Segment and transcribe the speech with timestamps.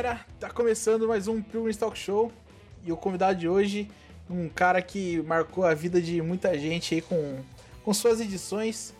[0.00, 2.30] galera, tá começando mais um Pilgrim Talk Show
[2.84, 3.90] e o convidado de hoje,
[4.30, 7.40] um cara que marcou a vida de muita gente aí com,
[7.82, 8.94] com suas edições.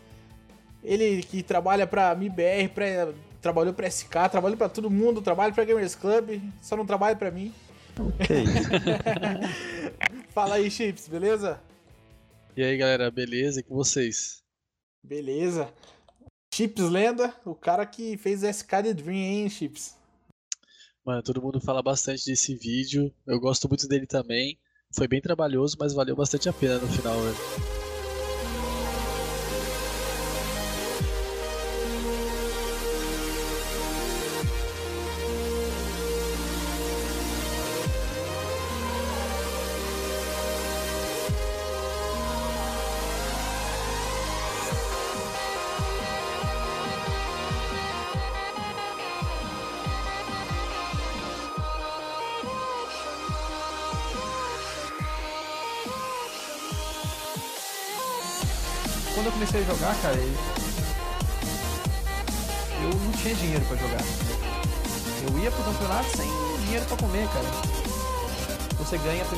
[0.83, 5.65] Ele que trabalha pra MIBR, pra, trabalhou pra SK, trabalhou pra todo mundo, trabalha pra
[5.65, 7.55] Gamers Club, só não trabalha pra mim.
[10.35, 11.61] Fala aí, Chips, beleza?
[12.57, 13.61] E aí, galera, beleza?
[13.61, 14.43] E com vocês?
[15.05, 15.73] Beleza.
[16.53, 19.98] Chips Lenda, o cara que fez SK The Dream, hein, Chips?
[21.09, 23.11] Mano, todo mundo fala bastante desse vídeo.
[23.27, 24.59] Eu gosto muito dele também.
[24.95, 27.88] Foi bem trabalhoso, mas valeu bastante a pena no final, velho.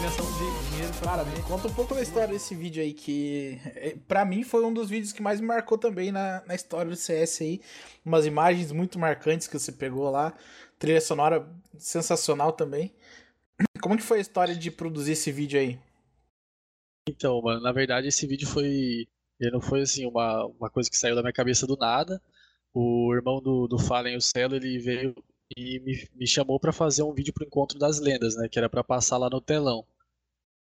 [0.00, 3.96] Premiação de dinheiro Cara, me conta um pouco da história desse vídeo aí, que é,
[4.08, 6.96] pra mim foi um dos vídeos que mais me marcou também na, na história do
[6.96, 7.60] CS aí.
[8.04, 10.34] Umas imagens muito marcantes que você pegou lá,
[10.78, 12.94] trilha sonora sensacional também.
[13.82, 15.78] Como que foi a história de produzir esse vídeo aí?
[17.06, 19.06] Então, mano, na verdade esse vídeo foi.
[19.38, 22.22] Ele não foi assim uma, uma coisa que saiu da minha cabeça do nada.
[22.72, 25.14] O irmão do, do Fallen, o Celo, ele veio
[25.56, 28.48] e me, me chamou pra fazer um vídeo pro Encontro das Lendas, né?
[28.48, 29.84] Que era pra passar lá no telão.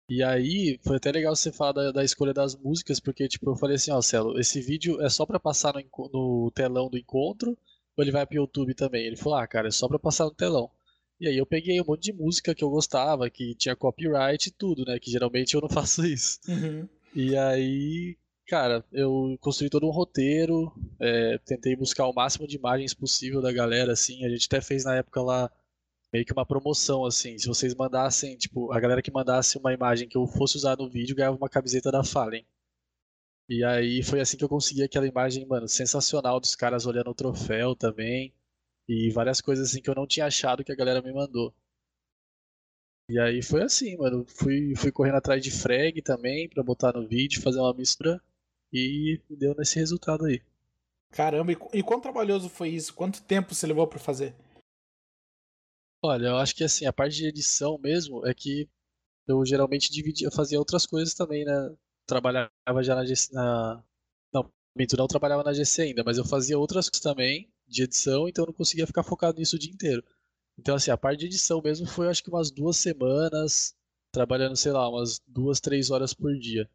[0.09, 3.55] E aí, foi até legal você falar da, da escolha das músicas, porque, tipo, eu
[3.55, 7.57] falei assim, ó, Celo, esse vídeo é só pra passar no, no telão do encontro,
[7.97, 9.05] ou ele vai pro YouTube também?
[9.05, 10.69] Ele falou, ah, cara, é só pra passar no telão.
[11.19, 14.51] E aí eu peguei um monte de música que eu gostava, que tinha copyright e
[14.51, 14.99] tudo, né?
[14.99, 16.39] Que geralmente eu não faço isso.
[16.47, 16.87] Uhum.
[17.15, 18.17] E aí,
[18.47, 23.51] cara, eu construí todo um roteiro, é, tentei buscar o máximo de imagens possível da
[23.51, 24.25] galera, assim.
[24.25, 25.51] A gente até fez na época lá
[26.13, 27.37] meio que uma promoção, assim.
[27.37, 30.89] Se vocês mandassem, tipo, a galera que mandasse uma imagem que eu fosse usar no
[30.89, 32.45] vídeo ganhava uma camiseta da Fallen.
[33.49, 37.15] E aí foi assim que eu consegui aquela imagem, mano, sensacional dos caras olhando o
[37.15, 38.33] troféu também.
[38.87, 41.53] E várias coisas assim que eu não tinha achado que a galera me mandou.
[43.09, 44.25] E aí foi assim, mano.
[44.27, 48.21] Fui, fui correndo atrás de frag também pra botar no vídeo, fazer uma mistura
[48.71, 50.41] e deu nesse resultado aí.
[51.11, 52.93] Caramba, e, e quão trabalhoso foi isso?
[52.93, 54.35] Quanto tempo você levou pra fazer?
[56.03, 58.69] Olha, eu acho que assim, a parte de edição mesmo é que
[59.27, 61.75] eu geralmente dividia, fazia outras coisas também, né?
[62.05, 63.83] Trabalhava já na GC, na...
[64.33, 68.27] Não, minto, não trabalhava na GC ainda, mas eu fazia outras coisas também de edição,
[68.27, 70.03] então eu não conseguia ficar focado nisso o dia inteiro.
[70.57, 73.75] Então, assim, a parte de edição mesmo foi acho que umas duas semanas,
[74.11, 76.69] trabalhando, sei lá, umas duas, três horas por dia.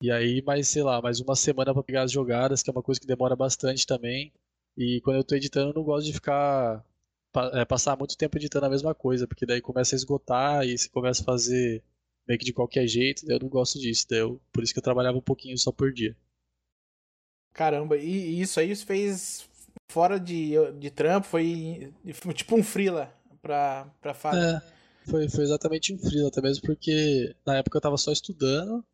[0.00, 2.82] E aí, mais, sei lá, mais uma semana pra pegar as jogadas, que é uma
[2.82, 4.32] coisa que demora bastante também.
[4.76, 6.84] E quando eu tô editando, eu não gosto de ficar
[7.54, 10.88] é, passar muito tempo editando a mesma coisa, porque daí começa a esgotar e você
[10.88, 11.82] começa a fazer
[12.26, 14.82] meio que de qualquer jeito, daí eu não gosto disso, eu, por isso que eu
[14.82, 16.14] trabalhava um pouquinho só por dia.
[17.52, 19.48] Caramba, e, isso aí você fez
[19.90, 24.56] fora de, de trampo, foi, foi tipo um freela pra, pra fazer.
[24.56, 28.84] É, foi, foi exatamente um freela, até mesmo porque na época eu tava só estudando,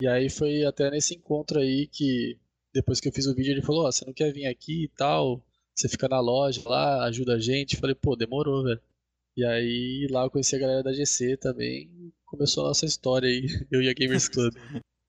[0.00, 2.38] e aí foi até nesse encontro aí que
[2.72, 4.88] depois que eu fiz o vídeo ele falou, ó, você não quer vir aqui e
[4.88, 5.42] tal,
[5.74, 8.80] você fica na loja lá, ajuda a gente, Eu falei, pô, demorou, velho.
[9.36, 13.46] E aí lá eu conheci a galera da GC também, começou a nossa história aí,
[13.70, 14.54] eu e a Gamers Club.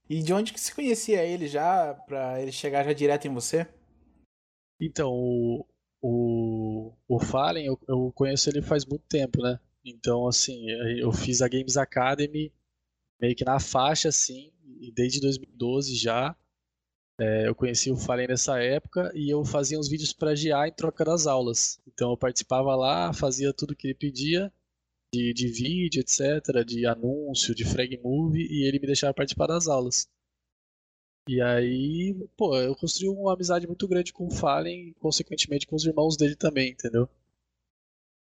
[0.10, 3.68] E de onde que você conhecia ele já, pra ele chegar já direto em você?
[4.80, 5.66] Então, o,
[6.02, 9.60] o, o Fallen, eu, eu conheço ele faz muito tempo, né?
[9.84, 10.70] Então, assim,
[11.00, 12.54] eu fiz a Games Academy
[13.20, 16.36] meio que na faixa, assim, e desde 2012 já.
[17.20, 20.72] É, eu conheci o Fallen nessa época e eu fazia uns vídeos pra GA em
[20.72, 21.80] troca das aulas.
[21.88, 24.54] Então, eu participava lá, fazia tudo que ele pedia,
[25.14, 29.68] de, de vídeo, etc., de anúncio, de frag movie, e ele me deixava participar das
[29.68, 30.08] aulas.
[31.28, 35.76] E aí, pô, eu construí uma amizade muito grande com o Fallen e, consequentemente, com
[35.76, 37.10] os irmãos dele também, entendeu?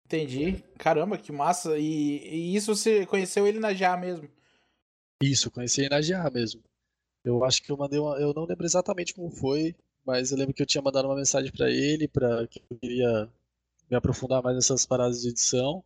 [0.07, 0.65] Entendi.
[0.79, 1.77] Caramba, que massa.
[1.79, 4.27] E, e isso você conheceu ele na GA mesmo?
[5.23, 6.63] Isso, conheci ele na GA mesmo.
[7.25, 8.17] Eu acho que eu mandei uma.
[8.21, 9.77] Eu não lembro exatamente como foi,
[10.07, 13.31] mas eu lembro que eu tinha mandado uma mensagem pra ele, para que eu queria
[13.91, 15.85] me aprofundar mais nessas paradas de edição.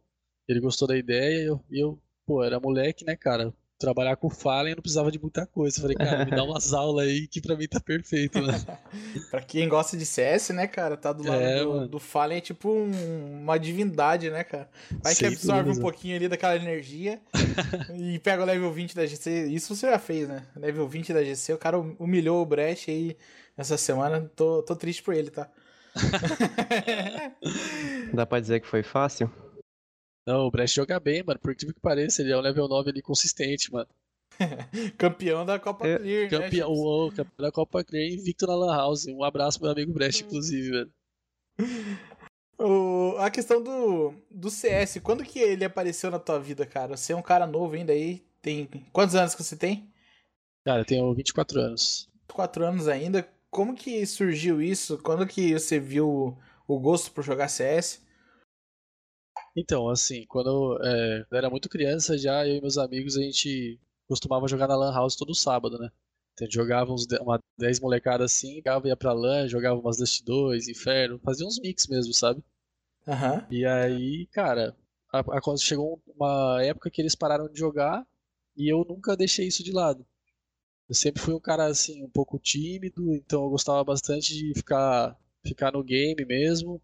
[0.48, 3.54] Ele gostou da ideia e eu, e eu, pô, era moleque, né, cara?
[3.82, 5.76] Trabalhar com Fallen, eu não precisava de muita coisa.
[5.78, 8.52] Eu falei, cara, me dá umas aulas aí que pra mim tá perfeito, mano.
[9.30, 12.40] pra quem gosta de CS, né, cara, tá do lado É, do, do Fallen é
[12.40, 14.68] tipo um- uma divindade, né, cara?
[15.02, 17.20] Vai que absorve um pouquinho ali daquela energia
[17.94, 19.46] e pega o level 20 da GC.
[19.48, 20.44] Isso você já fez, né?
[20.56, 23.16] Level 20 da GC, o cara humilhou o Brecht aí
[23.56, 24.30] essa semana.
[24.34, 25.48] Tô, tô triste por ele, tá?
[28.12, 29.30] Dá pra dizer que foi fácil?
[30.26, 31.38] Não, o Brecht joga bem, mano.
[31.38, 33.88] Por incrível que pareça, ele é um level 9 ali consistente, mano.
[34.98, 36.74] Campeão da Copa É, Clear, Campeão, né?
[36.74, 39.06] o, o campeão da Copa Clear invicto na Lan House.
[39.06, 39.92] Um abraço pro meu amigo.
[39.92, 40.92] Brecht, inclusive, velho.
[42.58, 46.96] O- a questão do, do CS, quando que ele apareceu na tua vida, cara?
[46.96, 48.68] Você é um cara novo ainda aí, tem...
[48.92, 49.90] Quantos anos que você tem?
[50.64, 52.10] Cara, eu tenho 24 anos.
[52.32, 53.28] quatro anos ainda.
[53.50, 54.98] Como que surgiu isso?
[54.98, 56.36] Quando que você viu
[56.66, 58.00] o gosto por jogar CS?
[59.56, 63.78] Então, assim, quando é, eu era muito criança já, eu e meus amigos, a gente
[64.08, 65.90] costumava jogar na Lan House todo sábado, né?
[66.32, 69.98] Então, a gente jogava uns uma 10 molecadas assim, ligava, ia pra LAN, jogava umas
[69.98, 72.42] Dust 2, Inferno, fazia uns mix mesmo, sabe?
[73.06, 73.46] Aham.
[73.48, 74.74] E aí, cara,
[75.12, 78.06] a, a- chegou uma época que eles pararam de jogar
[78.56, 80.04] e eu nunca deixei isso de lado.
[80.88, 85.18] Eu sempre fui um cara, assim, um pouco tímido, então eu gostava bastante de ficar,
[85.46, 86.80] ficar no game mesmo.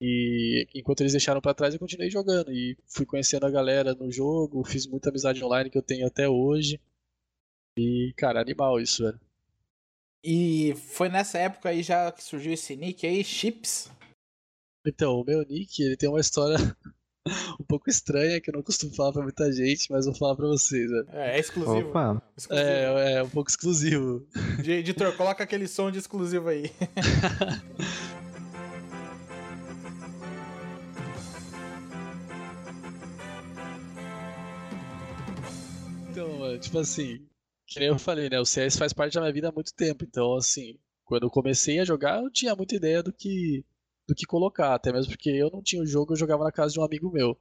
[0.00, 2.52] E enquanto eles deixaram pra trás, eu continuei jogando.
[2.52, 6.28] E fui conhecendo a galera no jogo, fiz muita amizade online que eu tenho até
[6.28, 6.80] hoje.
[7.76, 9.20] E, cara, animal isso, velho.
[10.24, 13.90] E foi nessa época aí já que surgiu esse nick aí, Chips.
[14.86, 16.56] Então, o meu nick, ele tem uma história
[17.60, 20.46] um pouco estranha que eu não costumo falar pra muita gente, mas vou falar pra
[20.46, 21.06] vocês, velho.
[21.12, 21.88] É, é exclusivo.
[21.90, 22.66] Opa, exclusivo.
[22.66, 24.26] É, é um pouco exclusivo.
[24.62, 26.70] De- Editor, coloca aquele som de exclusivo aí.
[36.18, 37.24] Então, mano, tipo assim,
[37.64, 38.40] que nem eu falei, né?
[38.40, 40.04] O CS faz parte da minha vida há muito tempo.
[40.04, 43.64] Então, assim, quando eu comecei a jogar, eu tinha muita ideia do que,
[44.06, 44.74] do que colocar.
[44.74, 47.10] Até mesmo porque eu não tinha o jogo, eu jogava na casa de um amigo
[47.12, 47.38] meu.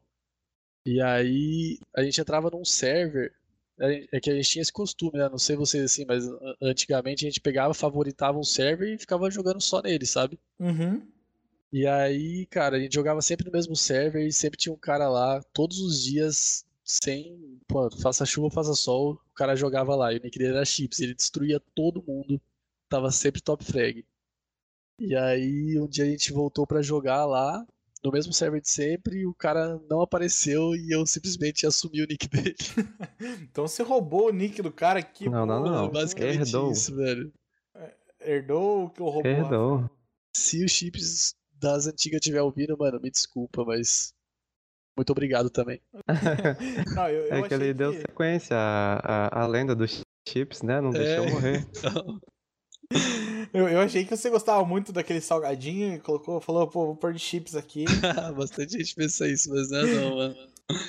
[0.85, 3.33] E aí, a gente entrava num server.
[3.79, 5.29] é- que a gente tinha esse costume, né?
[5.29, 6.23] Não sei vocês assim, mas
[6.61, 10.39] antigamente a gente pegava, favoritava um server e ficava jogando só nele, sabe?
[10.59, 11.01] Uhum.
[11.71, 15.07] E aí, cara, a gente jogava sempre no mesmo server e sempre tinha um cara
[15.09, 20.13] lá, todos os dias, sem, pô, faça chuva, faça sol, o cara jogava lá.
[20.13, 22.41] E o nick dele era Chips, ele destruía todo mundo,
[22.89, 24.05] tava sempre top frag.
[24.99, 27.63] E aí, um dia a gente voltou pra jogar lá,
[28.03, 32.07] no mesmo server de sempre, e o cara não apareceu e eu simplesmente assumi o
[32.07, 32.55] nick dele.
[33.51, 35.89] Então você roubou o nick do cara que Não, não, não.
[35.89, 36.71] Basicamente Herdou.
[36.71, 37.33] isso, velho.
[38.21, 39.31] herdou o que eu roubou.
[39.31, 39.89] herdou.
[40.35, 44.13] Se o Chips das antigas tiver ouvindo, mano, me desculpa, mas
[44.97, 45.79] muito obrigado também.
[46.95, 50.61] Não, eu, eu É que ele deu que- sequência à, à, à lenda dos chips,
[50.63, 50.81] né?
[50.81, 51.29] Não deixou É.
[51.31, 51.67] morrer.
[51.77, 52.19] Então,
[53.53, 57.13] Eu, eu achei que você gostava muito daquele salgadinho e colocou, falou, pô, vou pôr
[57.13, 57.85] de chips aqui.
[58.35, 60.35] Bastante gente pensa isso, mas não é não, mano.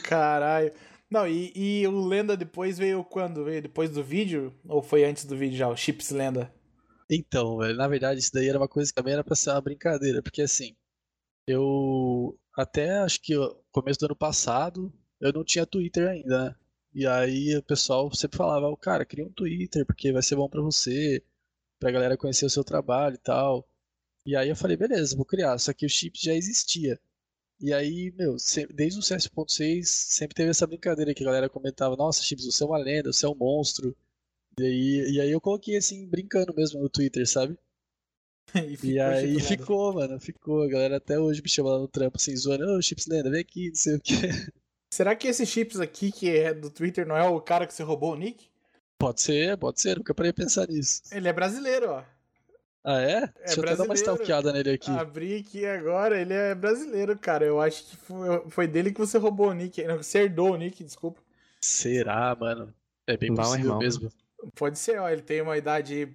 [0.04, 0.72] Caralho.
[1.10, 3.44] Não, e, e o Lenda depois veio quando?
[3.44, 4.52] Veio depois do vídeo?
[4.68, 5.68] Ou foi antes do vídeo já?
[5.68, 6.52] O Chips Lenda?
[7.10, 9.60] Então, velho, na verdade, isso daí era uma coisa que também era pra ser uma
[9.60, 10.74] brincadeira, porque assim,
[11.48, 13.34] eu até acho que
[13.72, 16.56] começo do ano passado, eu não tinha Twitter ainda, né?
[16.94, 20.48] E aí o pessoal sempre falava, "Ô, cara, cria um Twitter, porque vai ser bom
[20.48, 21.22] pra você,
[21.80, 23.68] pra galera conhecer o seu trabalho e tal.
[24.26, 27.00] E aí eu falei, beleza, vou criar, só que o chip já existia.
[27.60, 28.36] E aí, meu,
[28.74, 32.66] desde o CS.6 sempre teve essa brincadeira que a galera comentava, nossa, Chips, você é
[32.66, 33.96] uma lenda, você é um monstro.
[34.58, 37.58] E aí, e aí eu coloquei assim, brincando mesmo no Twitter, sabe?
[38.66, 40.62] e ficou E aí ficou, mano, ficou.
[40.62, 43.40] A galera até hoje me chama lá no trampo assim, zoando, ô Chips Lenda, vem
[43.40, 44.14] aqui, não sei o que.
[44.92, 47.82] Será que esse Chips aqui, que é do Twitter, não é o cara que você
[47.82, 48.48] roubou o nick?
[48.98, 51.02] Pode ser, pode ser, nunca parei pensar nisso.
[51.12, 52.02] Ele é brasileiro, ó.
[52.84, 53.26] Ah, é?
[53.44, 54.90] Deixa eu até dar uma stalkeada nele aqui.
[54.90, 57.44] Abri aqui agora, ele é brasileiro, cara.
[57.44, 59.82] Eu acho que foi, foi dele que você roubou o nick.
[59.84, 61.20] Não, você herdou o nick, desculpa.
[61.60, 62.72] Será, mano?
[63.06, 63.78] É bem Não, possível irmão.
[63.78, 64.10] mesmo.
[64.54, 65.08] Pode ser, ó.
[65.08, 66.14] Ele tem uma idade,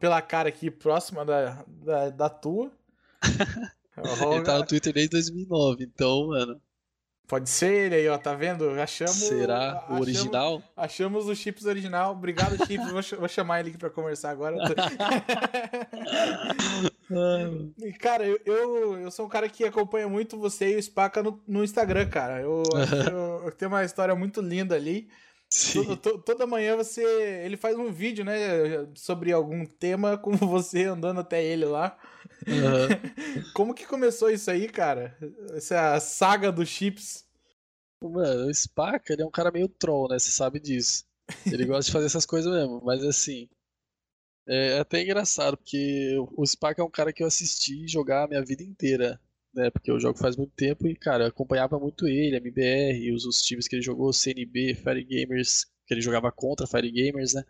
[0.00, 2.70] pela, cara aqui, próxima da, da, da tua.
[4.32, 6.60] Ele tá no Twitter desde 2009, então, mano.
[7.28, 8.18] Pode ser ele aí, ó.
[8.18, 8.68] Tá vendo?
[8.80, 9.14] Achamos.
[9.14, 10.62] será o achamos- original?
[10.76, 12.12] Achamos o Chips original.
[12.12, 12.90] Obrigado, Chips.
[12.90, 14.56] vou, ch- vou chamar ele aqui pra conversar agora.
[17.14, 21.22] Ah, Cara, eu, eu, eu sou um cara que acompanha muito você e o Spaca
[21.22, 22.40] no, no Instagram, cara.
[22.40, 22.62] Eu,
[23.10, 25.08] eu, eu tenho uma história muito linda ali.
[25.54, 25.84] Sim.
[25.84, 27.02] To- to- toda manhã você.
[27.44, 28.86] Ele faz um vídeo, né?
[28.94, 31.98] Sobre algum tema com você andando até ele lá.
[32.50, 32.96] Aham.
[33.54, 35.16] Como que começou isso aí, cara?
[35.54, 37.24] Essa saga dos chips.
[38.02, 40.18] Mano, o Spaca, ele é um cara meio troll, né?
[40.18, 41.04] Você sabe disso.
[41.50, 43.48] Ele gosta de fazer essas coisas mesmo, mas assim.
[44.46, 48.44] É até engraçado, porque o Spaca é um cara que eu assisti jogar a minha
[48.44, 49.20] vida inteira,
[49.54, 49.70] né?
[49.70, 53.68] Porque eu jogo faz muito tempo e, cara, acompanhava muito ele, MBR, os, os times
[53.68, 57.44] que ele jogou, CNB, Fire Gamers, que ele jogava contra Fire Gamers, né?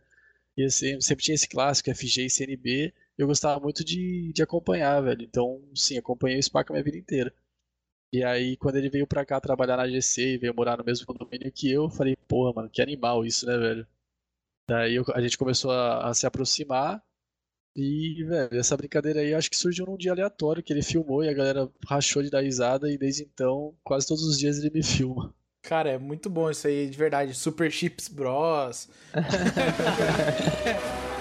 [0.56, 5.00] E assim, sempre tinha esse clássico, FG e CNB, eu gostava muito de, de acompanhar,
[5.02, 5.22] velho.
[5.24, 7.34] Então, sim, acompanhei o Spaca a minha vida inteira.
[8.12, 11.06] E aí, quando ele veio pra cá trabalhar na GC e veio morar no mesmo
[11.06, 13.86] condomínio que eu, eu falei, porra, mano, que animal isso, né, velho?
[14.68, 17.02] Daí eu- a gente começou a, a se aproximar.
[17.74, 21.28] E, velho, essa brincadeira aí acho que surgiu num dia aleatório que ele filmou e
[21.28, 22.90] a galera rachou de dar risada.
[22.90, 25.34] E desde então, quase todos os dias ele me filma.
[25.62, 27.34] Cara, é muito bom isso aí, de verdade.
[27.34, 28.88] Super Chips Bros.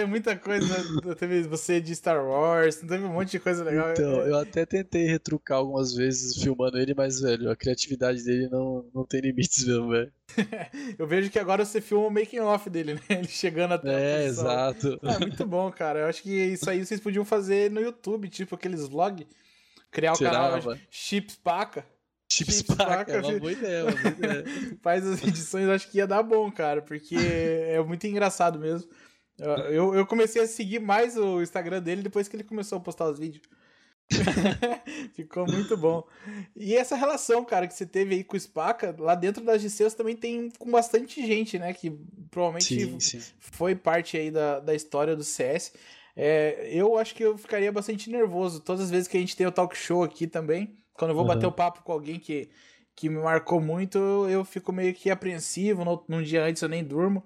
[0.00, 1.14] Teve muita coisa.
[1.14, 3.90] Teve você de Star Wars, teve um monte de coisa legal.
[3.90, 8.88] Então, eu até tentei retrucar algumas vezes filmando ele, mas, velho, a criatividade dele não,
[8.94, 10.10] não tem limites mesmo, velho.
[10.98, 13.00] Eu vejo que agora você filma o making off dele, né?
[13.10, 14.98] Ele chegando até É, exato.
[15.02, 16.00] É muito bom, cara.
[16.00, 19.26] Eu acho que isso aí vocês podiam fazer no YouTube, tipo aqueles vlogs.
[19.90, 20.78] Criar o Será, canal?
[20.88, 21.84] Chips Paca.
[22.32, 24.44] Chips Chips Paca, Paca, é uma boa ideia, uma boa ideia.
[24.80, 26.80] Faz as edições, acho que ia dar bom, cara.
[26.80, 28.88] Porque é muito engraçado mesmo.
[29.40, 33.08] Eu, eu- comecei a seguir mais o Instagram dele depois que ele começou a postar
[33.10, 33.42] os vídeos.
[35.14, 36.04] Ficou muito bom.
[36.56, 39.94] E essa relação, cara, que você teve aí com o Spaca, lá dentro das GCs
[39.94, 41.72] também tem com bastante gente, né?
[41.72, 41.90] Que
[42.30, 43.20] provavelmente Sim, sim.
[43.38, 45.72] foi parte aí da, da história do CS.
[46.16, 49.46] É, eu acho que eu ficaria bastante nervoso todas as vezes que a gente tem
[49.46, 50.76] o talk show aqui também.
[50.94, 51.28] Quando eu vou Uhum.
[51.28, 52.50] bater o papo com alguém que,
[52.96, 55.84] que me marcou muito, eu fico meio que apreensivo.
[55.84, 57.22] No, num dia antes eu nem durmo.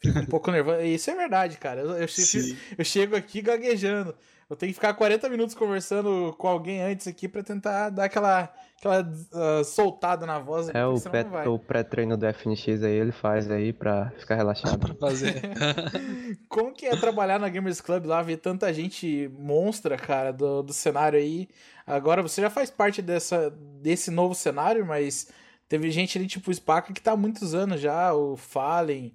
[0.00, 0.80] Fico um pouco nervoso.
[0.82, 1.80] Isso é verdade, cara.
[1.80, 2.56] Eu, eu, che- Sim.
[2.76, 4.14] eu chego aqui gaguejando.
[4.48, 8.48] Eu tenho que ficar 40 minutos conversando com alguém antes aqui pra tentar dar aquela,
[8.78, 10.68] aquela ah, soltada na voz.
[10.72, 11.48] É o, senão pré- não vai.
[11.48, 14.78] o pré-treino do FNX aí, ele faz aí pra ficar relaxado.
[14.86, 15.42] Pra fazer.
[16.48, 20.72] Como que é trabalhar na Gamers Club lá, ver tanta gente monstra, cara, do, do
[20.72, 21.48] cenário aí?
[21.84, 23.50] Agora você já faz parte dessa,
[23.80, 25.28] desse novo cenário, mas
[25.68, 29.12] teve gente ali, tipo o Spaca, que tá há muitos anos já, o Fallen,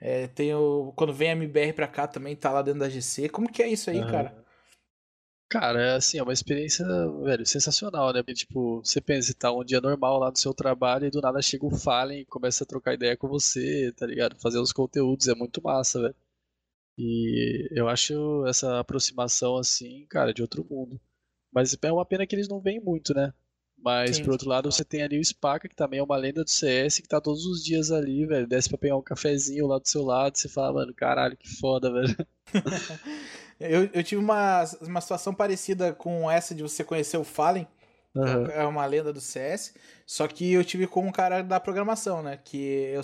[0.00, 0.92] é, tem o.
[0.96, 3.28] Quando vem a MBR pra cá também, tá lá dentro da GC.
[3.28, 4.10] Como que é isso aí, Aham.
[4.10, 4.44] cara?
[5.50, 6.86] Cara, é assim, é uma experiência,
[7.24, 8.22] velho, sensacional, né?
[8.22, 11.42] Porque, tipo, você pensa, tá um dia normal lá no seu trabalho e do nada
[11.42, 14.40] chega o Fallen e começa a trocar ideia com você, tá ligado?
[14.40, 16.14] Fazer os conteúdos, é muito massa, velho.
[16.98, 21.00] E eu acho essa aproximação, assim, cara, de outro mundo.
[21.52, 23.34] Mas é uma pena que eles não vêm muito, né?
[23.82, 24.24] Mas, Sim.
[24.24, 27.00] por outro lado, você tem ali o Spaca, que também é uma lenda do CS,
[27.00, 28.46] que tá todos os dias ali, velho.
[28.46, 31.90] Desce pra pegar um cafezinho lá do seu lado, você fala, mano, caralho, que foda,
[31.90, 32.14] velho.
[33.60, 37.68] Eu, eu tive uma, uma situação parecida com essa de você conhecer o Fallen.
[38.16, 38.50] Aham.
[38.50, 39.74] É uma lenda do CS.
[40.06, 42.38] Só que eu tive com um cara da programação, né?
[42.42, 43.02] Que eu,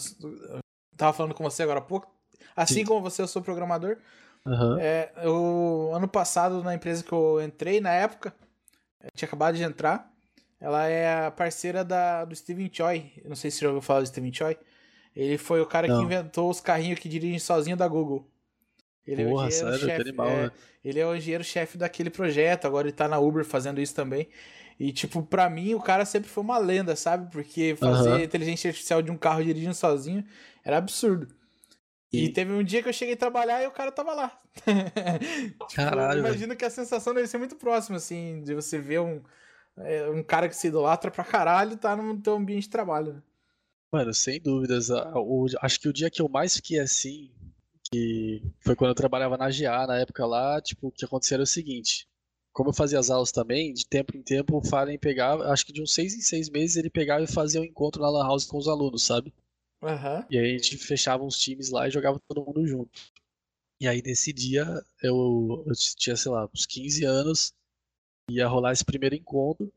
[0.49, 0.61] eu
[0.97, 2.11] tava falando com você agora há pouco.
[2.56, 2.85] Assim Sim.
[2.87, 3.99] como você, eu sou programador.
[4.47, 4.78] Aham.
[4.80, 8.35] É, eu, ano passado, na empresa que eu entrei, na época,
[9.04, 10.11] eu tinha acabado de entrar.
[10.60, 13.12] Ela é a parceira da, do Steven Choi.
[13.22, 14.58] Eu não sei se você já ouviu falar do Steven Choi.
[15.14, 16.02] Ele foi o cara que Não.
[16.02, 18.30] inventou os carrinhos que dirigem sozinho da Google.
[19.06, 20.02] Ele é o Porra, engenheiro sério, que chefe.
[20.02, 20.52] animal, é, né?
[20.84, 22.66] ele é o engenheiro-chefe daquele projeto.
[22.66, 24.28] Agora ele tá na Uber fazendo isso também.
[24.78, 27.30] E, tipo, pra mim, o cara sempre foi uma lenda, sabe?
[27.32, 28.25] Porque fazer Aham.
[28.25, 30.25] inteligência artificial de um carro dirigindo sozinho
[30.64, 31.28] era absurdo.
[32.12, 34.38] E E- teve um dia que eu cheguei a trabalhar e o cara tava lá.
[35.68, 39.22] tipo, Caralho, imagino que a sensação deve ser muito próxima, assim, de você ver um,
[39.78, 43.14] é, um cara que se idolatra pra caralho tá no teu ambiente de trabalho.
[43.14, 43.23] né?
[43.92, 44.90] Mano, sem dúvidas.
[44.90, 47.30] a- o- acho que o dia que eu mais fiquei assim,
[47.90, 51.42] que foi quando eu trabalhava na GA, na época lá, tipo, o que acontecia era
[51.45, 52.06] o seguinte.
[52.52, 55.73] Como eu fazia as aulas também, de tempo em tempo o Fallen pegava, acho que
[55.73, 58.47] de uns seis em seis meses ele pegava e fazia um encontro na Lan House
[58.47, 59.33] com os alunos, sabe?
[59.83, 60.25] Aham.
[60.30, 62.90] E aí a gente fechava uns times lá e jogava todo mundo junto.
[63.80, 64.64] E aí nesse dia
[65.02, 67.52] eu, eu tinha, sei lá, uns 15 anos,
[68.30, 69.73] ia rolar esse primeiro encontro.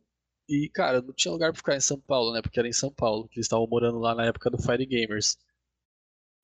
[0.48, 2.42] E, cara, não tinha lugar pra ficar em São Paulo, né?
[2.42, 5.38] Porque era em São Paulo, que eles estavam morando lá na época do Fire Gamers.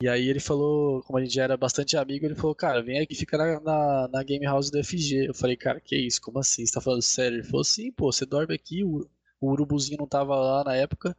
[0.02, 3.00] E aí ele falou, como a gente já era bastante amigo, ele falou, cara, vem
[3.00, 5.28] aqui fica na, na, na Game House do FG.
[5.30, 6.22] Eu falei, cara, que isso?
[6.22, 6.66] Como assim?
[6.66, 7.38] Você tá falando sério?
[7.38, 9.10] Ele falou, sim, pô, você dorme aqui, o,
[9.40, 11.18] o Urubuzinho não tava lá na época.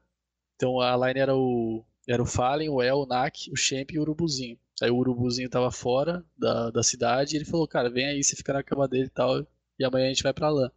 [0.57, 3.99] Então a line era o, era o Fallen, o El, o Nak, o Champ e
[3.99, 4.59] o Urubuzinho.
[4.83, 8.37] Aí o Urubuzinho tava fora da, da cidade e ele falou, cara, vem aí, você
[8.37, 9.47] fica na cama dele e tal,
[9.78, 10.71] e amanhã a gente vai pra lá.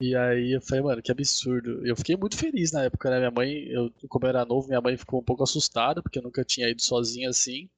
[0.00, 1.86] E aí eu falei, mano, que absurdo.
[1.86, 3.18] Eu fiquei muito feliz na época, né?
[3.18, 6.22] Minha mãe, eu, como eu era novo, minha mãe ficou um pouco assustada, porque eu
[6.22, 7.68] nunca tinha ido sozinha assim.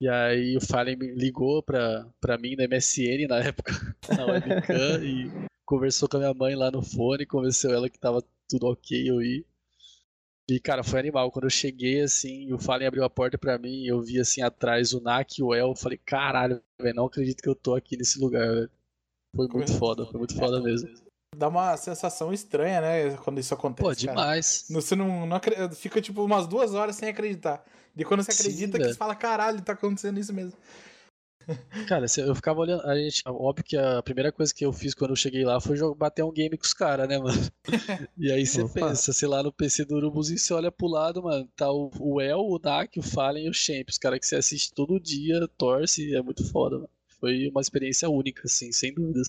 [0.00, 3.72] E aí o Fallen ligou pra, pra mim na MSN na época,
[4.16, 5.30] na webcam, e
[5.64, 9.20] conversou com a minha mãe lá no fone, convenceu ela que tava tudo ok eu
[9.22, 9.44] ir.
[10.48, 11.30] E, cara, foi animal.
[11.30, 14.94] Quando eu cheguei, assim, o Fallen abriu a porta pra mim, eu vi, assim, atrás
[14.94, 17.96] o Nak e o El, eu falei, caralho, velho, não acredito que eu tô aqui
[17.96, 18.70] nesse lugar, velho.
[19.34, 20.88] Foi muito foda, foi muito foda mesmo.
[21.36, 24.00] Dá uma sensação estranha, né, quando isso acontece, Pô, cara.
[24.00, 24.66] demais.
[24.70, 25.40] Você não, não
[25.74, 27.64] fica, tipo, umas duas horas sem acreditar.
[27.96, 28.92] E quando você Sim, acredita, que velho.
[28.92, 30.56] você fala, caralho, tá acontecendo isso mesmo.
[31.88, 32.82] Cara, eu ficava olhando.
[32.86, 35.76] A gente, óbvio que a primeira coisa que eu fiz quando eu cheguei lá foi
[35.76, 37.38] jogar, bater um game com os caras, né, mano?
[38.18, 38.74] E aí você Opa.
[38.74, 42.20] pensa, sei lá, no PC do Urubuzinho, você olha pro lado, mano, tá o, o
[42.20, 45.48] El, o Dak, o Fallen e o Champ, os caras que você assiste todo dia,
[45.56, 46.90] torce, é muito foda, mano.
[47.20, 49.28] Foi uma experiência única, assim, sem dúvidas.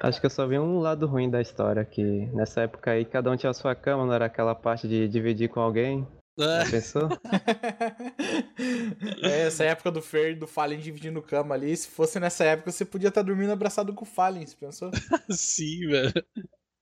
[0.00, 3.30] Acho que eu só vi um lado ruim da história, que nessa época aí cada
[3.30, 6.06] um tinha a sua cama, não era aquela parte de dividir com alguém.
[6.36, 7.08] Já pensou?
[9.22, 11.76] é, essa época do Fer e do Fallen dividindo cama ali.
[11.76, 14.90] Se fosse nessa época, você podia estar dormindo abraçado com o Fallen, você pensou?
[15.30, 16.12] Sim, velho.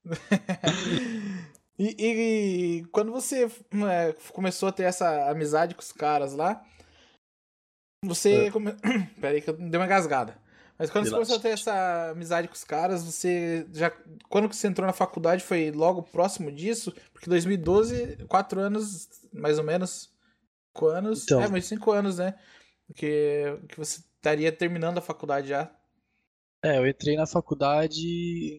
[1.79, 6.63] E, e quando você é, começou a ter essa amizade com os caras lá,
[8.05, 8.51] você.
[8.51, 8.73] Come...
[9.21, 10.37] Pera aí que eu dei uma gasgada.
[10.79, 13.91] Mas quando você começou a ter essa amizade com os caras, você já.
[14.29, 16.93] Quando que você entrou na faculdade foi logo próximo disso?
[17.13, 20.13] Porque 2012, quatro anos, mais ou menos.
[20.75, 21.23] Cinco anos.
[21.25, 21.41] Então.
[21.41, 22.35] É, mas cinco anos, né?
[22.95, 25.73] Que, que você estaria terminando a faculdade já.
[26.65, 28.01] É, eu entrei na faculdade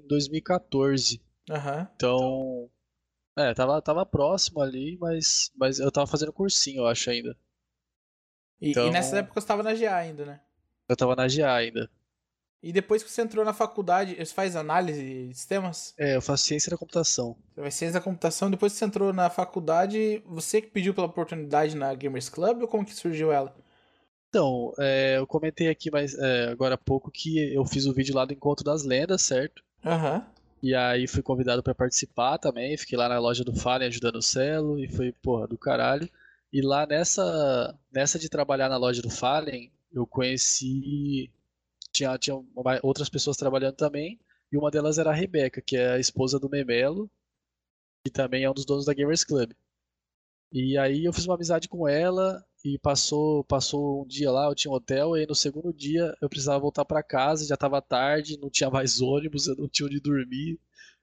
[0.04, 1.22] em 2014.
[1.50, 1.90] Aham.
[1.96, 2.70] Então.
[3.36, 7.36] É, tava, tava próximo ali, mas, mas eu tava fazendo cursinho, eu acho ainda.
[8.64, 10.40] E, Então- e nessa época você estava na GA ainda, né?
[10.88, 11.90] Eu tava na GA ainda.
[12.62, 15.94] E depois que você entrou na faculdade, você faz análise de sistemas?
[15.98, 17.36] É, eu faço ciência da computação.
[17.54, 18.50] Você faz ciência da computação.
[18.50, 22.68] Depois que você entrou na faculdade, você que pediu pela oportunidade na Gamers Club ou
[22.70, 23.54] como que surgiu ela?
[24.30, 28.16] Então, é, eu comentei aqui mais, é, agora há pouco que eu fiz o vídeo
[28.16, 29.62] lá do Encontro das Lendas, certo?
[29.86, 30.26] Aham.
[30.62, 34.22] E aí fui convidado pra participar também, fiquei lá na loja do Fallen ajudando o
[34.22, 36.10] Celo e foi, porra, do caralho.
[36.54, 41.32] E lá nessa, nessa de trabalhar na loja do Fallen, eu conheci,
[41.92, 42.40] tinha, tinha
[42.84, 44.20] outras pessoas trabalhando também,
[44.52, 47.10] e uma delas era a Rebeca, que é a esposa do Memelo,
[48.06, 49.52] que também é um dos donos da Gamers Club.
[50.52, 54.54] E aí eu fiz uma amizade com ela e passou, passou um dia lá, eu
[54.54, 57.82] tinha um hotel, e aí no segundo dia eu precisava voltar pra casa, já tava
[57.82, 60.60] tarde, não tinha mais ônibus, eu não tinha onde dormir.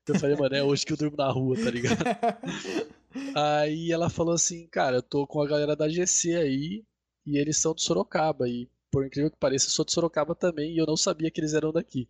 [0.07, 1.99] Eu falei, mano, é hoje que eu durmo na rua, tá ligado?
[3.35, 6.85] Aí ela falou assim, cara, eu tô com a galera da GC aí
[7.27, 10.75] e eles são de Sorocaba e por incrível que pareça, eu sou de Sorocaba também
[10.75, 12.09] e eu não sabia que eles eram daqui.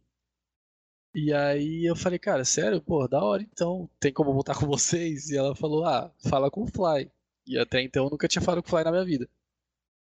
[1.15, 2.81] E aí eu falei, cara, sério?
[2.81, 5.29] Pô, da hora então, tem como voltar com vocês?
[5.31, 7.11] E ela falou, ah, fala com o Fly.
[7.47, 9.29] E até então eu nunca tinha falado com o Fly na minha vida.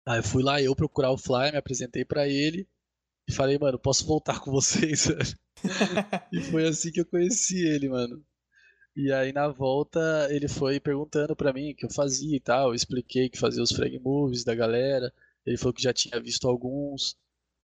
[0.06, 2.68] Aí eu fui lá eu procurar o Fly, me apresentei pra ele
[3.28, 5.06] e falei, mano, posso voltar com vocês?
[5.06, 5.38] velho?"
[6.32, 8.24] e foi assim que eu conheci ele, mano.
[8.94, 12.68] E aí na volta ele foi perguntando pra mim o que eu fazia e tal.
[12.68, 15.12] Eu expliquei que fazia os frag moves da galera.
[15.46, 17.16] Ele falou que já tinha visto alguns.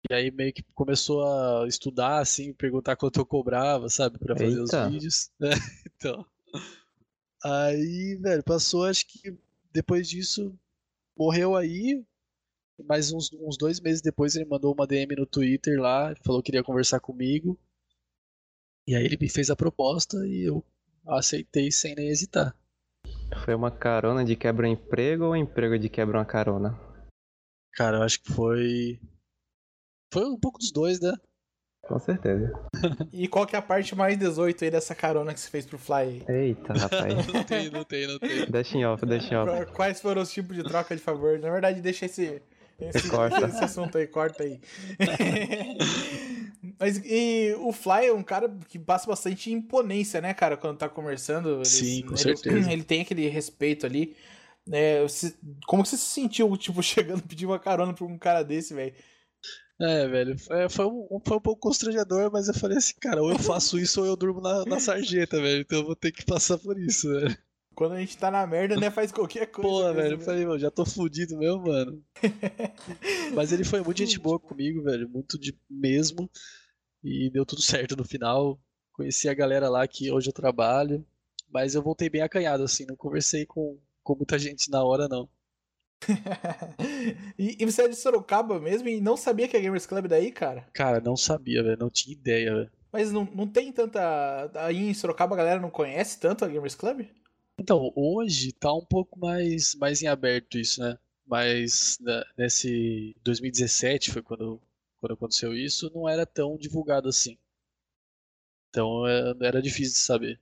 [0.09, 4.61] E aí meio que começou a estudar, assim, perguntar quanto eu cobrava, sabe, pra fazer
[4.61, 4.89] os Eita.
[4.89, 5.31] vídeos.
[5.39, 5.49] né?
[5.97, 6.25] Então.
[7.43, 9.35] Aí, velho, passou, acho que
[9.73, 10.55] depois disso,
[11.17, 12.03] morreu aí.
[12.87, 16.47] Mas uns, uns dois meses depois ele mandou uma DM no Twitter lá, falou que
[16.47, 17.59] queria conversar comigo.
[18.87, 20.63] E aí ele me fez a proposta e eu
[21.15, 22.55] aceitei sem nem hesitar.
[23.43, 26.77] Foi uma carona de quebra-emprego ou emprego de quebra uma carona?
[27.73, 28.99] Cara, eu acho que foi.
[30.13, 31.13] Foi um pouco dos dois, né?
[31.87, 32.51] Com certeza.
[33.13, 35.77] E qual que é a parte mais 18 aí dessa carona que você fez pro
[35.77, 36.25] Fly?
[36.27, 37.13] Eita, rapaz.
[37.31, 38.45] Não tem, não tem, não tem.
[38.49, 39.71] deixa em off, deixa em off.
[39.71, 41.39] Quais foram os tipos de troca de favor?
[41.39, 42.41] Na verdade, deixa esse,
[42.79, 43.45] esse, Corta.
[43.47, 44.59] esse assunto aí, corta aí.
[46.79, 50.89] Mas e o Fly é um cara que passa bastante imponência, né, cara, quando tá
[50.89, 51.49] conversando.
[51.49, 52.71] Ele- Sim, com ele, certeza.
[52.71, 54.15] Ele tem aquele respeito ali.
[54.71, 55.33] É, você-
[55.65, 58.93] como que você se sentiu, tipo, chegando pedir uma carona pra um cara desse, velho?
[59.79, 63.29] É, velho, foi, foi um, foi um pouco constrangedor, mas eu falei assim, cara, ou
[63.31, 65.61] eu faço isso ou eu durmo na, na sarjeta, velho.
[65.61, 67.37] Então eu vou ter que passar por isso, velho.
[67.77, 69.69] Quando a gente tá na merda, né, faz qualquer coisa.
[69.69, 72.03] Porra, mesmo, velho, eu falei, mano, já tô fudido mesmo, mano.
[73.35, 76.27] Mas ele foi muito gente boa comigo, velho, muito de mesmo.
[77.03, 78.59] E deu tudo certo no final.
[78.91, 81.05] Conheci a galera lá que hoje eu trabalho.
[81.53, 85.29] Mas eu voltei bem acanhado, assim, não conversei com, com muita gente na hora, não.
[87.37, 90.07] e, e você é de Sorocaba mesmo e não sabia que a Gamers Club é
[90.07, 90.67] daí, cara?
[90.73, 92.71] Cara, não sabia, velho, não tinha ideia, velho.
[92.91, 94.49] Mas não, não tem tanta.
[94.55, 97.05] Aí em Sorocaba a galera não conhece tanto a Gamers Club?
[97.59, 100.97] Então, hoje tá um pouco mais, mais em aberto isso, né?
[101.25, 104.59] Mas né, nesse 2017 foi quando,
[104.99, 107.37] quando aconteceu isso, não era tão divulgado assim.
[108.69, 110.39] Então é, era difícil de saber.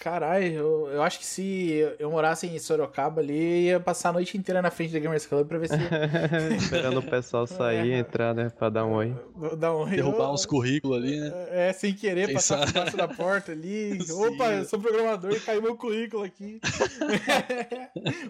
[0.00, 4.38] Caralho, eu, eu acho que se eu morasse em Sorocaba ali, ia passar a noite
[4.38, 5.74] inteira na frente da Gamers Club pra ver se.
[6.56, 8.48] Esperando o pessoal sair e entrar, né?
[8.48, 9.14] Pra dar um oi.
[9.58, 9.90] Dar um oi.
[9.90, 10.32] Derrubar eu...
[10.32, 11.30] uns currículos ali, né?
[11.50, 14.00] É, sem querer, Quem passar por baixo da porta ali.
[14.02, 16.58] Sim, Opa, eu sou programador e caiu meu currículo aqui.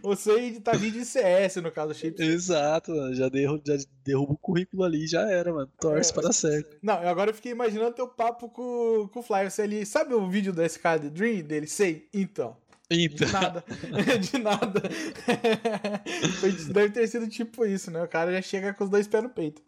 [0.02, 2.20] Você editar vídeo em CS, no caso, Chips.
[2.20, 3.14] Exato, mano.
[3.14, 5.70] Já, derruba, já derruba o currículo ali já era, mano.
[5.78, 6.78] Torce é, para dar certo.
[6.82, 9.48] Não, agora eu fiquei imaginando teu papo com, com o Fly.
[9.48, 9.86] Você ali.
[9.86, 11.70] Sabe o vídeo da SK The Dream dele?
[11.70, 12.56] Sei, então.
[12.90, 13.26] Então.
[13.26, 13.64] De nada.
[14.18, 14.82] De nada.
[16.72, 18.02] Deve ter sido tipo isso, né?
[18.02, 19.62] O cara já chega com os dois pés no peito.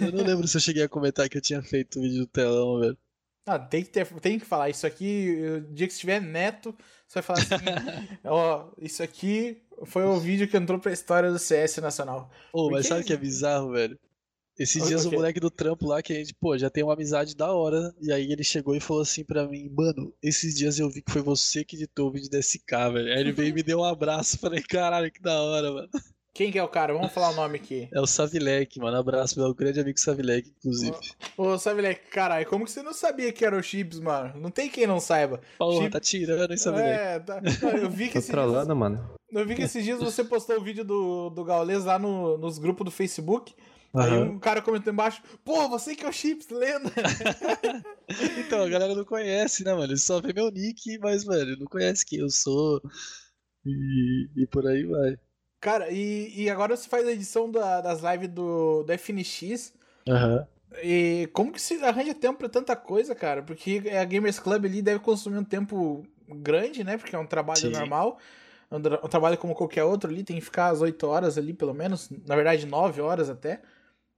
[0.00, 2.26] Eu não lembro se eu cheguei a comentar que eu tinha feito o vídeo do
[2.26, 2.98] telão, velho.
[3.46, 4.68] Ah, tem que, ter, tem que falar.
[4.68, 7.54] Isso aqui, o dia que estiver neto, você vai falar assim:
[8.24, 12.30] ó, isso aqui foi o vídeo que entrou pra história do CS Nacional.
[12.52, 13.98] Ô, oh, mas sabe o que é bizarro, velho?
[14.60, 15.16] Esses dias okay.
[15.16, 17.94] o moleque do trampo lá, que a gente, pô, já tem uma amizade da hora,
[17.98, 21.10] e aí ele chegou e falou assim pra mim, mano, esses dias eu vi que
[21.10, 23.10] foi você que editou o vídeo da SK, velho.
[23.10, 25.88] Aí ele veio e me deu um abraço, falei, caralho, que da hora, mano.
[26.34, 26.92] Quem que é o cara?
[26.92, 27.88] Vamos falar o nome aqui.
[27.90, 28.98] É o Savilek, mano.
[28.98, 30.96] Abraço, meu grande amigo Savilek, inclusive.
[31.38, 34.38] Ô, ô Savilek, caralho, como que você não sabia que era o Chips, mano?
[34.38, 35.40] Não tem quem não saiba.
[35.58, 35.90] Porra, Chip...
[35.90, 36.88] tá tirando, hein, Savilek?
[36.88, 37.40] É, tá...
[37.80, 38.78] eu vi que trolando, dias...
[38.78, 39.10] mano.
[39.32, 42.58] Eu vi que esses dias você postou o vídeo do, do Gaules lá no, nos
[42.58, 43.54] grupos do Facebook.
[43.92, 44.02] Uhum.
[44.02, 46.90] Aí um cara comentou embaixo, pô, você que é o Chips, lenda.
[48.38, 49.96] então, a galera não conhece, né, mano?
[49.96, 52.80] Só vê meu nick, mas, mano, não conhece quem eu sou.
[53.66, 55.16] E, e por aí vai.
[55.60, 59.74] Cara, e, e agora você faz a edição da, das lives do, do FNX.
[60.08, 60.36] Aham.
[60.36, 60.60] Uhum.
[60.82, 63.42] E como que se arranja tempo pra tanta coisa, cara?
[63.42, 66.96] Porque a Gamers Club ali deve consumir um tempo grande, né?
[66.96, 67.70] Porque é um trabalho Sim.
[67.70, 68.18] normal.
[68.70, 71.74] Um, um, trabalho como qualquer outro ali, tem que ficar às 8 horas ali, pelo
[71.74, 72.08] menos.
[72.24, 73.60] Na verdade, 9 horas até.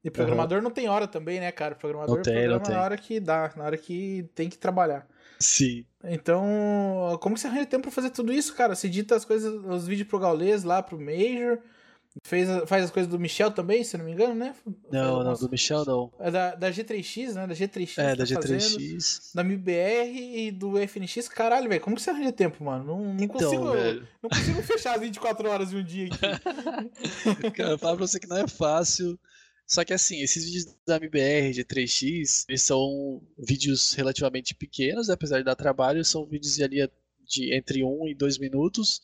[0.05, 0.65] E programador uhum.
[0.65, 1.75] não tem hora também, né, cara?
[1.75, 2.75] Programador não tem, programa não tem.
[2.75, 5.07] na hora que dá, na hora que tem que trabalhar.
[5.38, 5.85] Sim.
[6.05, 6.45] Então,
[7.21, 8.75] como que você arranja tempo pra fazer tudo isso, cara?
[8.75, 11.59] Você edita as coisas, os vídeos pro Gaules lá, pro Major.
[12.23, 14.55] Fez, faz as coisas do Michel também, se não me engano, né?
[14.91, 16.12] Não, não, do Michel não.
[16.21, 17.47] É da, da G3X, né?
[17.47, 17.95] Da G3X.
[17.97, 18.73] É, da tá G3X.
[18.73, 21.27] Fazendo, da MIBR e do FNX.
[21.29, 22.85] Caralho, velho, como que você arranja tempo, mano?
[22.85, 23.73] Não, não então, consigo.
[23.73, 24.07] Velho.
[24.23, 26.19] Não consigo fechar as 24 horas de um dia aqui.
[27.57, 29.19] Cara, eu falo pra você que não é fácil.
[29.73, 35.39] Só que assim, esses vídeos da MBR de 3x, eles são vídeos relativamente pequenos, apesar
[35.39, 36.87] de dar trabalho, são vídeos ali
[37.25, 39.01] de entre 1 e 2 minutos.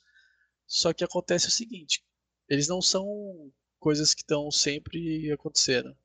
[0.66, 2.04] Só que acontece o seguinte,
[2.50, 3.50] eles não são
[3.80, 5.96] coisas que estão sempre acontecendo.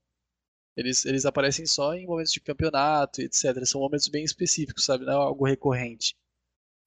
[0.78, 3.66] Eles, eles aparecem só em momentos de campeonato, etc.
[3.66, 5.04] São momentos bem específicos, sabe?
[5.04, 6.16] Não é algo recorrente.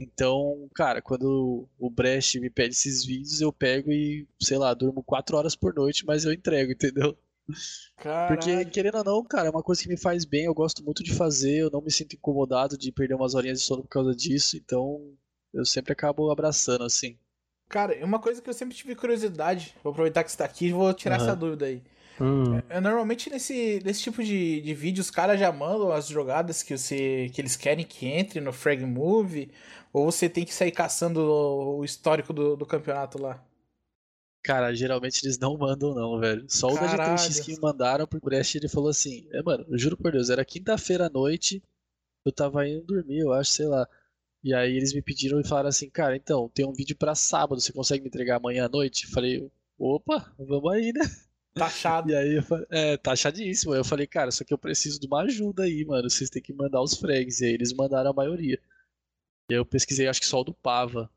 [0.00, 5.02] Então, cara, quando o Brecht me pede esses vídeos, eu pego e, sei lá, durmo
[5.02, 7.14] 4 horas por noite, mas eu entrego, entendeu?
[7.96, 8.36] Caralho.
[8.36, 11.02] Porque, querendo ou não, cara, é uma coisa que me faz bem, eu gosto muito
[11.02, 14.14] de fazer, eu não me sinto incomodado de perder umas horinhas de sono por causa
[14.14, 15.00] disso, então
[15.52, 17.18] eu sempre acabo abraçando, assim.
[17.68, 20.72] Cara, uma coisa que eu sempre tive curiosidade, vou aproveitar que você tá aqui e
[20.72, 21.24] vou tirar uhum.
[21.24, 21.82] essa dúvida aí.
[22.20, 22.62] Hum.
[22.68, 26.76] É, normalmente nesse, nesse tipo de, de vídeo os caras já mandam as jogadas que,
[26.76, 29.50] você, que eles querem que entre no Frag Move,
[29.92, 33.42] ou você tem que sair caçando o histórico do, do campeonato lá?
[34.46, 36.46] Cara, geralmente eles não mandam, não, velho.
[36.48, 39.76] Só o da GTX que me mandaram por Brest ele falou assim: É, mano, eu
[39.76, 41.60] juro por Deus, era quinta-feira à noite,
[42.24, 43.88] eu tava indo dormir, eu acho, sei lá.
[44.44, 47.60] E aí eles me pediram e falaram assim: Cara, então, tem um vídeo pra sábado,
[47.60, 49.06] você consegue me entregar amanhã à noite?
[49.06, 51.00] Eu falei: Opa, vamos aí, né?
[51.52, 52.10] Taxado.
[52.12, 53.74] E aí eu falei: É, taxadíssimo.
[53.74, 56.08] Eu falei: Cara, só que eu preciso de uma ajuda aí, mano.
[56.08, 57.40] Vocês têm que mandar os frags.
[57.40, 58.60] E aí eles mandaram a maioria.
[59.50, 61.10] E aí eu pesquisei, acho que só o do Pava.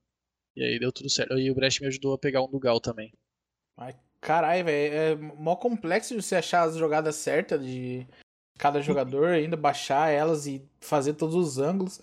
[0.59, 1.39] E aí deu tudo certo.
[1.39, 3.13] E o Brecht me ajudou a pegar um do Gal também.
[3.77, 4.93] Ai, caralho, velho.
[4.93, 8.05] É mó complexo de você achar as jogadas certas de
[8.57, 12.01] cada jogador, ainda baixar elas e fazer todos os ângulos.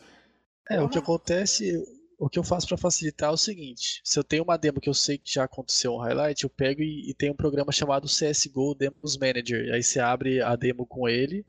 [0.70, 1.70] É, o que acontece,
[2.18, 4.88] o que eu faço para facilitar é o seguinte: se eu tenho uma demo que
[4.88, 8.08] eu sei que já aconteceu um highlight, eu pego e, e tem um programa chamado
[8.08, 9.74] CSGO Demos Manager.
[9.74, 11.44] Aí você abre a demo com ele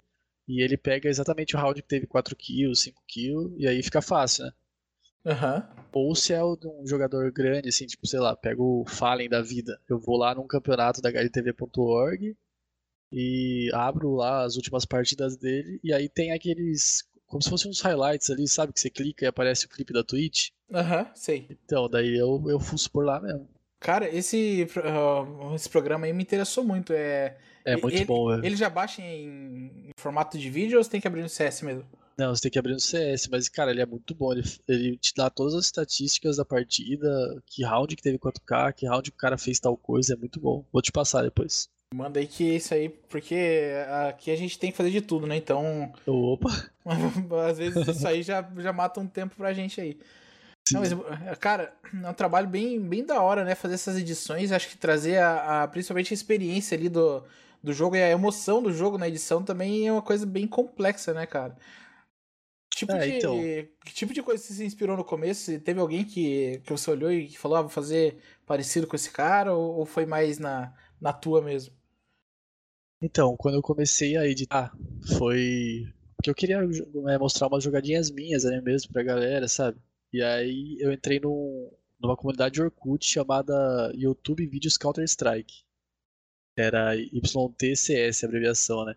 [0.45, 4.01] e ele pega exatamente o round que teve 4 kills, 5 kills, e aí fica
[4.01, 4.51] fácil, né?
[5.25, 5.77] Uhum.
[5.93, 9.79] Ou se é um jogador grande, assim, tipo, sei lá, pega o Fallen da vida.
[9.89, 12.35] Eu vou lá num campeonato da HLTV.org
[13.11, 15.79] e abro lá as últimas partidas dele.
[15.83, 17.03] E aí tem aqueles.
[17.25, 18.71] Como se fossem uns highlights ali, sabe?
[18.71, 20.49] Que você clica e aparece o clipe da Twitch.
[20.71, 21.47] Aham, uhum, sei.
[21.49, 23.49] Então, daí eu, eu fuço por lá mesmo.
[23.79, 26.93] Cara, esse, uh, esse programa aí me interessou muito.
[26.93, 28.45] É, é muito ele, bom, velho.
[28.45, 31.61] Ele já baixa em, em, formato de vídeo ou você tem que abrir no CS
[31.63, 31.85] mesmo?
[32.17, 34.31] Não, você tem que abrir no CS, mas, cara, ele é muito bom.
[34.31, 37.07] Ele, ele te dá todas as estatísticas da partida,
[37.45, 40.39] que round que teve 4K, que round que o cara fez tal coisa, é muito
[40.39, 40.65] bom.
[40.73, 41.69] Vou te passar depois.
[41.93, 43.71] Manda aí que isso aí, porque
[44.09, 45.37] aqui a gente tem que fazer de tudo, né?
[45.37, 45.93] Então.
[46.05, 46.49] Opa!
[47.49, 49.97] às vezes isso aí já, já mata um tempo pra gente aí.
[50.71, 50.91] Não, mas,
[51.39, 53.55] cara, é um trabalho bem, bem da hora, né?
[53.55, 57.23] Fazer essas edições, acho que trazer a, a, principalmente a experiência ali do,
[57.63, 61.13] do jogo e a emoção do jogo na edição também é uma coisa bem complexa,
[61.13, 61.55] né, cara?
[62.75, 63.39] Tipo é, de, então...
[63.85, 65.59] Que tipo de coisa você se inspirou no começo?
[65.59, 69.53] Teve alguém que, que você olhou e falou, ah, vou fazer parecido com esse cara?
[69.53, 71.73] Ou, ou foi mais na, na tua mesmo?
[73.01, 74.75] Então, quando eu comecei a editar,
[75.17, 75.85] foi
[76.17, 79.79] porque eu queria é, mostrar umas jogadinhas minhas ali mesmo pra galera, sabe?
[80.11, 85.63] E aí eu entrei num, numa comunidade Orkut chamada YouTube Vídeos Counter-Strike.
[86.57, 88.95] Era YTCS, a abreviação, né?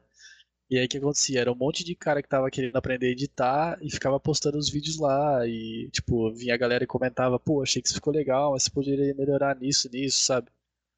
[0.71, 1.41] E aí o que acontecia?
[1.41, 4.71] Era um monte de cara que tava querendo aprender a editar e ficava postando os
[4.71, 5.45] vídeos lá.
[5.47, 8.71] E, tipo, vinha a galera e comentava, pô, achei que isso ficou legal, mas você
[8.71, 10.49] poderia melhorar nisso, nisso, sabe?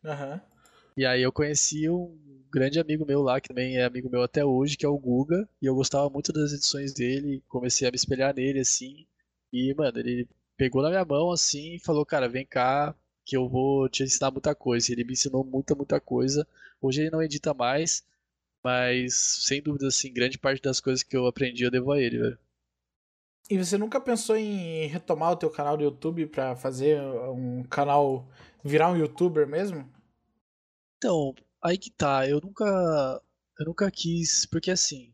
[0.05, 0.41] Uhum.
[0.95, 2.15] E aí eu conheci um
[2.53, 5.49] grande amigo meu lá, que também é amigo meu até hoje, que é o Guga,
[5.61, 9.07] e eu gostava muito das edições dele, comecei a me espelhar nele, assim.
[9.51, 13.49] E, mano, ele pegou na minha mão, assim, e falou, cara, vem cá, que eu
[13.49, 14.93] vou te ensinar muita coisa.
[14.93, 16.47] Ele me ensinou muita, muita coisa.
[16.81, 18.05] Hoje ele não edita mais,
[18.63, 19.15] mas,
[19.47, 22.39] sem dúvida, assim, grande parte das coisas que eu aprendi eu devo a ele, velho.
[23.51, 28.27] E você nunca pensou em retomar o teu canal do YouTube para fazer um canal,
[28.65, 29.87] virar um youtuber mesmo?
[30.97, 33.21] Então, aí que tá, eu nunca,
[33.59, 35.13] eu nunca quis, porque assim,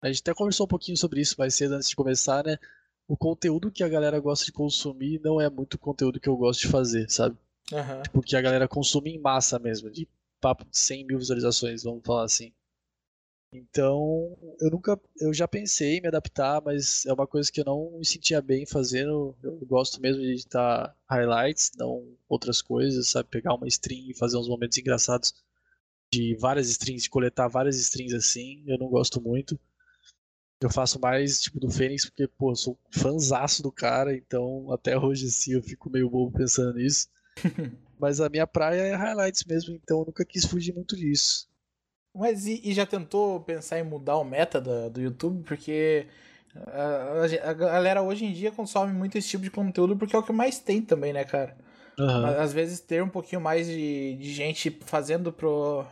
[0.00, 2.56] a gente até conversou um pouquinho sobre isso mais cedo antes de começar, né?
[3.08, 6.60] O conteúdo que a galera gosta de consumir não é muito conteúdo que eu gosto
[6.60, 7.36] de fazer, sabe?
[7.72, 8.02] Uhum.
[8.02, 10.08] Tipo, que a galera consome em massa mesmo, de
[10.40, 12.52] papo de 100 mil visualizações, vamos falar assim.
[13.52, 17.64] Então, eu nunca, eu já pensei em me adaptar, mas é uma coisa que eu
[17.64, 19.34] não me sentia bem fazendo.
[19.42, 23.28] Eu gosto mesmo de editar highlights, não outras coisas, sabe?
[23.30, 25.34] Pegar uma string e fazer uns momentos engraçados
[26.12, 28.62] de várias strings, de coletar várias strings assim.
[28.66, 29.58] Eu não gosto muito.
[30.60, 34.98] Eu faço mais tipo do Fênix porque, pô, eu sou fãzaço do cara, então até
[34.98, 37.08] hoje assim eu fico meio bobo pensando nisso.
[37.98, 41.46] mas a minha praia é highlights mesmo, então eu nunca quis fugir muito disso.
[42.16, 45.44] Mas e, e, já tentou pensar em mudar o meta do, do YouTube?
[45.44, 46.06] Porque
[46.66, 50.22] a, a, galera hoje em dia consome muito esse tipo de conteúdo porque é o
[50.22, 51.56] que mais tem também, né, cara?
[51.98, 52.24] Uhum.
[52.24, 55.84] Às vezes ter um pouquinho mais de, de gente fazendo pro,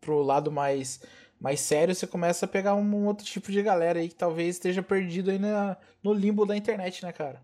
[0.00, 1.00] pro lado mais,
[1.40, 4.82] mais sério, você começa a pegar um outro tipo de galera aí que talvez esteja
[4.82, 7.42] perdido aí na, no limbo da internet, né, cara?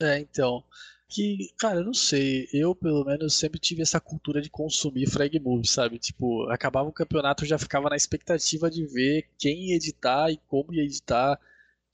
[0.00, 0.64] É, então
[1.08, 5.38] que, cara, eu não sei, eu pelo menos sempre tive essa cultura de consumir frag
[5.40, 5.98] move, sabe?
[5.98, 10.36] Tipo, acabava o campeonato, eu já ficava na expectativa de ver quem ia editar e
[10.48, 11.40] como ia editar,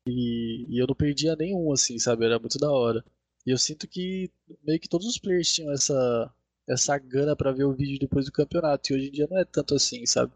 [0.08, 2.24] e, e eu não perdia nenhum, assim, sabe?
[2.24, 3.04] Era muito da hora.
[3.46, 4.30] E eu sinto que
[4.64, 6.32] meio que todos os players tinham essa,
[6.68, 9.44] essa gana para ver o vídeo depois do campeonato, e hoje em dia não é
[9.44, 10.32] tanto assim, sabe?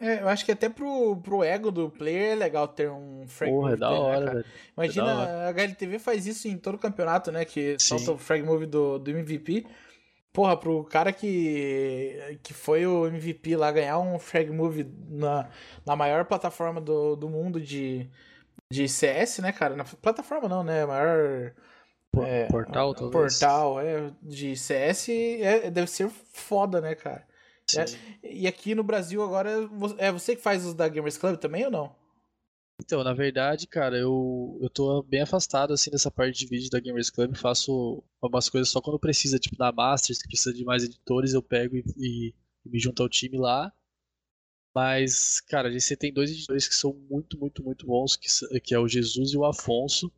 [0.00, 3.52] É, eu acho que até pro, pro ego do player é legal ter um frag
[3.52, 3.74] Porra, move.
[3.74, 4.44] É da dele, né, hora, né, velho.
[4.74, 5.48] Imagina, é hora.
[5.48, 7.44] a HLTV faz isso em todo o campeonato, né?
[7.44, 7.98] Que Sim.
[7.98, 9.66] solta o frag move do, do MVP.
[10.32, 15.50] Porra, pro cara que, que foi o MVP lá ganhar um frag move na,
[15.84, 18.08] na maior plataforma do, do mundo de,
[18.72, 19.76] de CS, né, cara?
[19.76, 20.86] Na plataforma não, né?
[20.86, 21.52] Maior.
[22.16, 23.38] É, portal, talvez.
[23.38, 27.28] Portal, é, de CS é, deve ser foda, né, cara?
[27.78, 27.84] É,
[28.22, 31.70] e aqui no Brasil agora é você que faz os da Gamers Club também ou
[31.70, 31.96] não?
[32.82, 36.80] Então, na verdade, cara, eu, eu tô bem afastado assim dessa parte de vídeo da
[36.80, 40.82] Gamers Club, faço algumas coisas só quando precisa, tipo na Masters, que precisa de mais
[40.82, 43.70] editores, eu pego e, e, e me junto ao time lá.
[44.74, 48.28] Mas, cara, a gente tem dois editores que são muito, muito, muito bons, que,
[48.60, 50.10] que é o Jesus e o Afonso.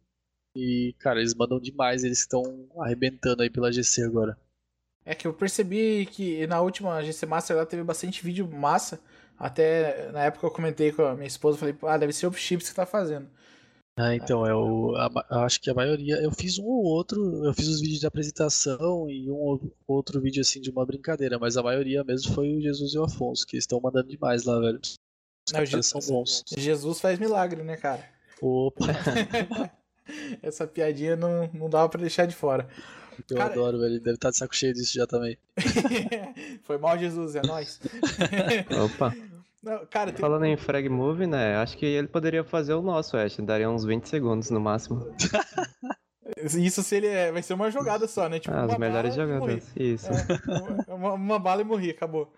[0.54, 2.42] E, cara, eles mandam demais, eles estão
[2.78, 4.38] arrebentando aí pela GC agora.
[5.04, 9.00] É que eu percebi que na última GC Master ela teve bastante vídeo massa.
[9.38, 12.68] Até na época eu comentei com a minha esposa, falei, ah, deve ser o Chips
[12.68, 13.28] que tá fazendo.
[13.98, 16.16] Ah, então, é o, a, acho que a maioria.
[16.16, 20.20] Eu fiz um ou outro, eu fiz os vídeos de apresentação e um ou outro
[20.20, 23.46] vídeo assim de uma brincadeira, mas a maioria mesmo foi o Jesus e o Afonso,
[23.46, 24.80] que estão mandando demais lá, velho.
[24.82, 26.42] Os Não, Jesus, são bons.
[26.56, 28.08] Jesus faz milagre, né, cara?
[28.40, 28.86] Opa!
[30.42, 32.68] Essa piadinha não, não dava pra deixar de fora.
[33.30, 33.52] Eu Cara...
[33.52, 33.92] adoro, velho.
[33.92, 35.38] Ele deve estar tá de saco cheio disso já também.
[36.64, 37.80] Foi mal, Jesus, é nóis.
[38.84, 39.14] Opa.
[39.62, 40.20] Não, cara, tem...
[40.20, 41.56] Falando em frag move, né?
[41.56, 43.36] Acho que ele poderia fazer o nosso, Ash.
[43.38, 45.06] Daria uns 20 segundos no máximo.
[46.56, 48.38] Isso se ele é, vai ser uma jogada só, né?
[48.38, 49.64] Tipo, ah, as melhores jogadas.
[49.74, 50.06] Isso.
[50.86, 52.32] É, uma, uma, bala e morri, acabou.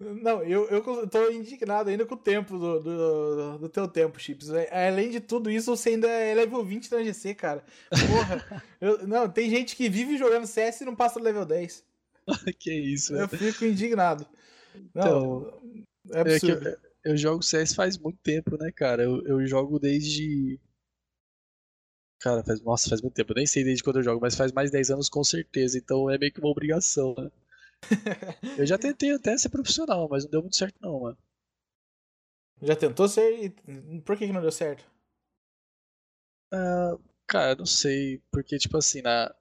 [0.00, 4.48] Não, eu, eu tô indignado ainda com o tempo do, do, do teu tempo, Chips.
[4.48, 7.62] É, além de tudo isso, você ainda é level 20 na GC, cara.
[7.90, 8.64] Porra.
[8.80, 11.84] eu, não, tem gente que vive jogando CS e não passa do level 10.
[12.58, 14.26] que isso, Eu fico indignado.
[14.94, 15.60] Não, então,
[16.12, 16.68] é absurdo.
[16.68, 16.72] É
[17.04, 19.02] eu, eu, jogo CS faz muito tempo, né, cara?
[19.02, 20.58] Eu, eu jogo desde.
[22.22, 23.32] Cara, faz, nossa, faz muito tempo.
[23.32, 25.76] Eu nem sei desde quando eu jogo, mas faz mais 10 anos com certeza.
[25.76, 27.30] Então é meio que uma obrigação, né?
[28.56, 31.18] eu já tentei até ser profissional, mas não deu muito certo não, mano.
[32.62, 33.52] Já tentou ser
[34.04, 34.88] por que, que não deu certo?
[36.54, 38.22] Uh, cara, não sei.
[38.30, 39.34] Porque, tipo assim, na.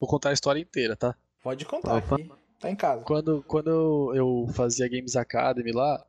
[0.00, 1.16] Vou contar a história inteira, tá?
[1.40, 2.16] Pode contar Opa.
[2.16, 2.32] aqui.
[2.58, 3.04] Tá em casa.
[3.04, 6.04] Quando, quando eu fazia Games Academy lá,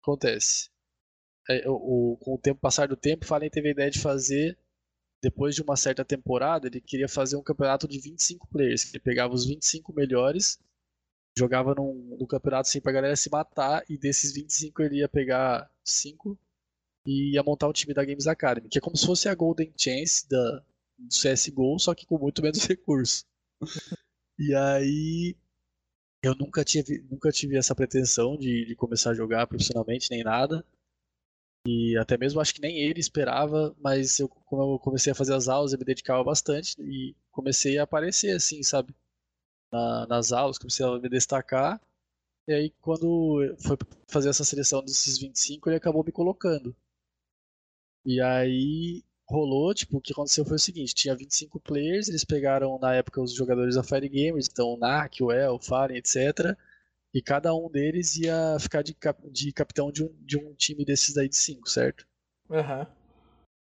[0.00, 0.71] acontece.
[1.48, 4.56] É, o, com o tempo passar do tempo, Fallen teve a ideia de fazer
[5.22, 8.92] depois de uma certa temporada, ele queria fazer um campeonato de 25 players.
[8.92, 10.58] Ele pegava os 25 melhores,
[11.38, 15.70] jogava num, num campeonato assim pra galera se matar, e desses 25 ele ia pegar
[15.84, 16.36] 5
[17.06, 19.72] e ia montar o time da Games Academy, que é como se fosse a Golden
[19.76, 20.64] Chance da,
[20.98, 23.24] do CSGO, só que com muito menos recursos.
[24.36, 25.36] e aí
[26.22, 30.64] eu nunca tive, nunca tive essa pretensão de, de começar a jogar profissionalmente nem nada.
[31.66, 35.34] E até mesmo acho que nem ele esperava, mas eu, como eu comecei a fazer
[35.34, 38.94] as aulas, eu me dedicava bastante e comecei a aparecer assim, sabe?
[39.72, 41.80] Na, nas aulas, comecei a me destacar.
[42.48, 43.76] E aí, quando foi
[44.08, 46.74] fazer essa seleção desses 25, ele acabou me colocando.
[48.04, 52.78] E aí rolou, tipo, o que aconteceu foi o seguinte: tinha 25 players, eles pegaram
[52.78, 56.56] na época os jogadores da Fire Gamers, então o Nak, o El, o Faren, etc.
[57.14, 60.84] E cada um deles ia ficar de, cap de capitão de um, de um time
[60.84, 62.06] desses daí de cinco, certo?
[62.50, 62.80] Aham.
[62.80, 63.02] Uhum.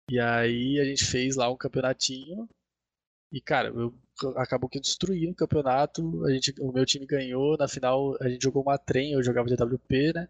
[0.10, 2.48] E aí a gente fez lá um campeonatinho.
[3.32, 3.94] E, cara, eu,
[4.38, 6.24] acabou que eu destruí o campeonato.
[6.26, 7.58] A gente, o meu time ganhou.
[7.58, 10.30] Na final a gente jogou uma trem, eu jogava de AWP, né?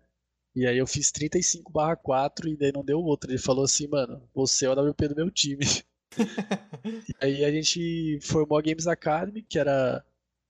[0.55, 3.29] E aí eu fiz 35 barra 4 e daí não deu outro.
[3.29, 5.65] Ele falou assim, mano, você é o AWP do meu time.
[6.85, 10.03] e aí a gente formou a Games Academy, que era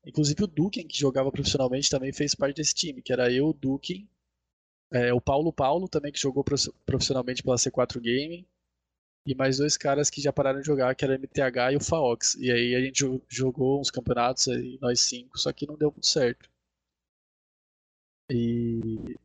[0.05, 3.53] Inclusive o Duken, que jogava profissionalmente, também fez parte desse time, que era eu, o
[3.53, 4.07] Duken,
[4.91, 6.43] é, o Paulo Paulo também, que jogou
[6.85, 8.45] profissionalmente pela C4 Gaming,
[9.25, 11.83] e mais dois caras que já pararam de jogar, que era o MTH e o
[11.83, 12.35] Faox.
[12.35, 16.05] E aí a gente jogou uns campeonatos aí, nós cinco, só que não deu muito
[16.07, 16.49] certo.
[18.29, 19.15] E,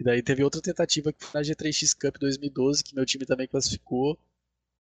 [0.00, 3.48] e daí teve outra tentativa que foi na G3X Cup 2012, que meu time também
[3.48, 4.18] classificou.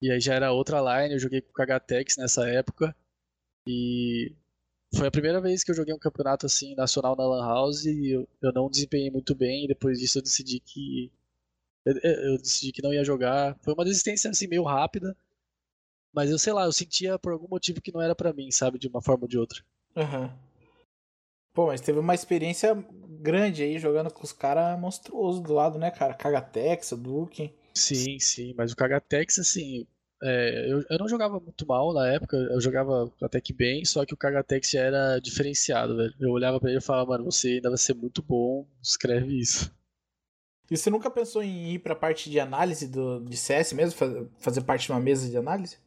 [0.01, 2.95] E aí já era outra line, eu joguei com o KGTEX nessa época.
[3.67, 4.33] E
[4.95, 8.11] foi a primeira vez que eu joguei um campeonato assim nacional na Lan House e
[8.11, 9.65] eu, eu não desempenhei muito bem.
[9.65, 11.11] E depois disso eu decidi que
[11.85, 13.57] eu, eu, decidi que não ia jogar.
[13.61, 15.15] Foi uma desistência assim meio rápida,
[16.13, 18.79] mas eu sei lá, eu sentia por algum motivo que não era para mim, sabe,
[18.79, 19.63] de uma forma ou de outra.
[19.95, 20.31] Uhum.
[21.53, 22.75] Pô, mas teve uma experiência
[23.19, 26.13] grande aí jogando com os caras monstruosos do lado, né, cara?
[26.13, 27.53] Kagatex, o Duke.
[27.73, 29.87] Sim, sim, mas o Kagatex, assim,
[30.21, 34.05] é, eu, eu não jogava muito mal na época, eu jogava até que bem, só
[34.05, 36.13] que o Kagatex era diferenciado, velho.
[36.19, 39.71] Eu olhava pra ele e falava, mano, você ainda vai ser muito bom, escreve isso.
[40.69, 43.97] E você nunca pensou em ir pra parte de análise do, de CS mesmo?
[44.39, 45.77] Fazer parte de uma mesa de análise?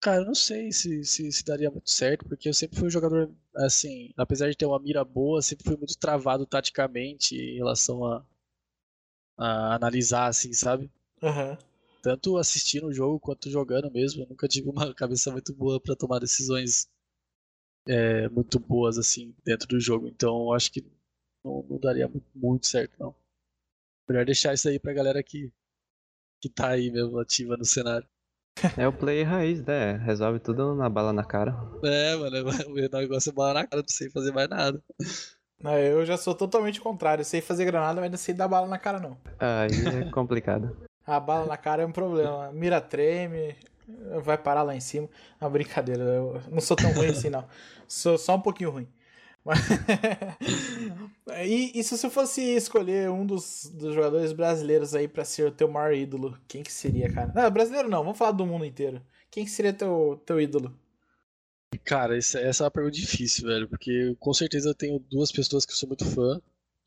[0.00, 2.90] Cara, eu não sei se, se, se, daria muito certo, porque eu sempre fui um
[2.90, 8.04] jogador, assim, apesar de ter uma mira boa, sempre fui muito travado taticamente em relação
[8.04, 8.24] a,
[9.38, 10.90] a analisar, assim, sabe?
[11.22, 11.50] Aham.
[11.52, 11.73] Uhum
[12.04, 14.22] tanto assistindo o jogo quanto jogando mesmo.
[14.22, 16.86] Eu nunca tive uma cabeça muito boa para tomar decisões
[17.88, 20.06] é, muito boas assim dentro do jogo.
[20.06, 20.84] Então acho que
[21.42, 23.14] não, não daria muito, certo, não.
[24.06, 25.50] Melhor deixar isso aí pra galera que,
[26.42, 28.06] que tá aí mesmo ativa no cenário.
[28.78, 29.96] É o play raiz, né?
[29.96, 31.52] Resolve tudo na bala na cara.
[31.82, 32.36] É, mano,
[32.68, 34.82] o negócio é bala na cara, não sei fazer mais nada.
[35.60, 37.22] Não, eu já sou totalmente contrário.
[37.22, 39.18] Eu sei fazer granada, mas não sei dar bala na cara, não.
[39.38, 40.76] Aí é complicado.
[41.06, 42.50] A bala na cara é um problema.
[42.52, 43.54] Mira treme,
[44.22, 45.08] vai parar lá em cima.
[45.40, 47.46] Não, brincadeira, eu não sou tão ruim assim, não.
[47.86, 48.88] Sou só um pouquinho ruim.
[51.44, 55.52] e, e, se você fosse escolher um dos, dos jogadores brasileiros aí para ser o
[55.52, 57.30] teu maior ídolo, quem que seria, cara?
[57.34, 59.02] Não, brasileiro não, vamos falar do mundo inteiro.
[59.30, 60.74] Quem que seria teu, teu ídolo?
[61.84, 65.66] Cara, essa, essa é uma pergunta difícil, velho, porque com certeza eu tenho duas pessoas
[65.66, 66.40] que eu sou muito fã,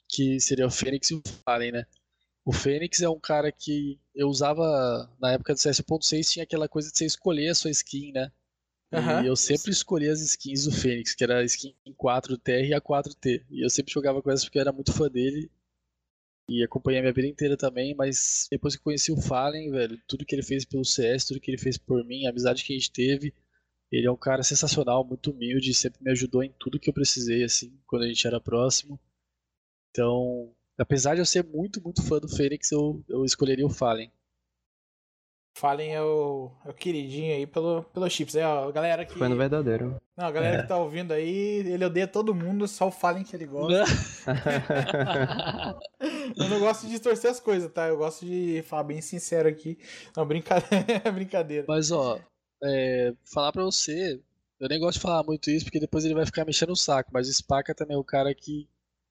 [0.08, 1.86] que seria o Fênix e o Fallen, né?
[2.44, 6.92] O Fênix é um cara que eu usava na época do CS.6, tinha aquela coisa
[6.92, 8.32] de você escolher a sua skin, né?
[8.92, 9.24] Uhum.
[9.24, 12.82] E eu sempre escolhi as skins do Fênix, que era a skin 4TR e a
[12.82, 13.46] 4T.
[13.50, 15.52] E eu sempre jogava com essas porque eu era muito fã dele.
[16.50, 20.26] E acompanhei a minha vida inteira também, mas depois que conheci o Fallen, velho, tudo
[20.26, 22.78] que ele fez pelo CS, tudo que ele fez por mim, a amizade que a
[22.78, 23.34] gente teve,
[23.92, 27.44] ele é um cara sensacional, muito humilde, sempre me ajudou em tudo que eu precisei,
[27.44, 28.98] assim, quando a gente era próximo.
[29.90, 34.12] Então, apesar de eu ser muito, muito fã do Fênix, eu, eu escolheria o Fallen.
[35.58, 38.36] Fallen é o, é o queridinho aí pelo, pelo chips.
[38.36, 39.18] É, ó, a galera que.
[39.18, 40.00] Foi no verdadeiro.
[40.16, 40.62] Não, a galera É.
[40.62, 43.84] que tá ouvindo aí, ele odeia todo mundo, só o Fallen que ele gosta.
[46.38, 47.88] Eu não gosto de distorcer as coisas, tá?
[47.88, 49.78] Eu gosto de falar bem sincero aqui.
[50.16, 50.86] Não, brincadeira.
[51.12, 51.66] brincadeira.
[51.68, 52.20] Mas, ó,
[52.64, 54.20] é, falar pra você,
[54.60, 57.10] eu nem gosto de falar muito isso, porque depois ele vai ficar mexendo o saco,
[57.14, 58.68] mas o Spaca também é o cara que,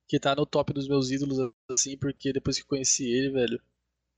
[0.09, 1.39] que tá no top dos meus ídolos,
[1.71, 3.61] assim, porque depois que eu conheci ele, velho,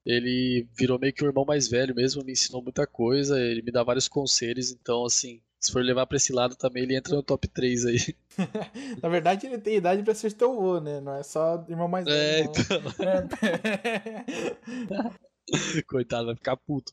[0.04, 3.70] ele virou meio que o irmão mais velho mesmo, me ensinou muita coisa, ele me
[3.70, 7.22] dá vários conselhos, então, assim, se for levar pra esse lado também, ele entra no
[7.22, 7.98] top 3 aí.
[9.02, 11.00] Na verdade, ele tem idade pra ser teu avô, né?
[11.00, 12.50] Não é só irmão mais É, velho.
[12.50, 12.92] então, não.
[15.78, 15.82] É.
[15.82, 16.92] coitado, vai ficar puto.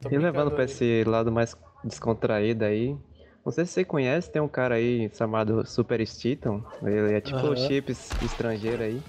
[0.00, 1.54] Tô E levando pra esse lado mais
[1.84, 2.96] descontraído aí,
[3.44, 6.62] não sei se você conhece, tem um cara aí chamado Super Stiton.
[6.82, 7.56] Ele é tipo o Aham.
[7.56, 9.02] chips estrangeiro aí.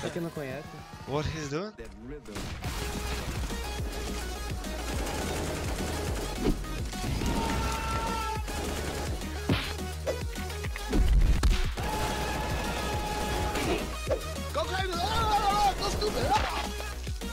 [0.00, 0.68] Pra quem não conhece.
[1.08, 1.72] What he's doing?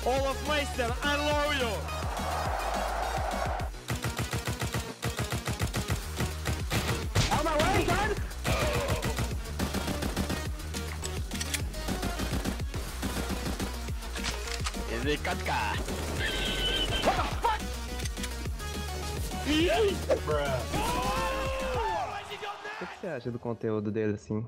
[0.06, 2.05] Olaf Meister, I love you!
[7.84, 8.16] Son!
[14.92, 15.76] Ele Katka.
[17.04, 17.66] What the fuck?
[22.82, 24.46] O que você acha do conteúdo dele assim?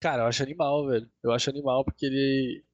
[0.00, 1.10] Cara, eu acho animal, velho.
[1.22, 2.64] Eu acho animal porque ele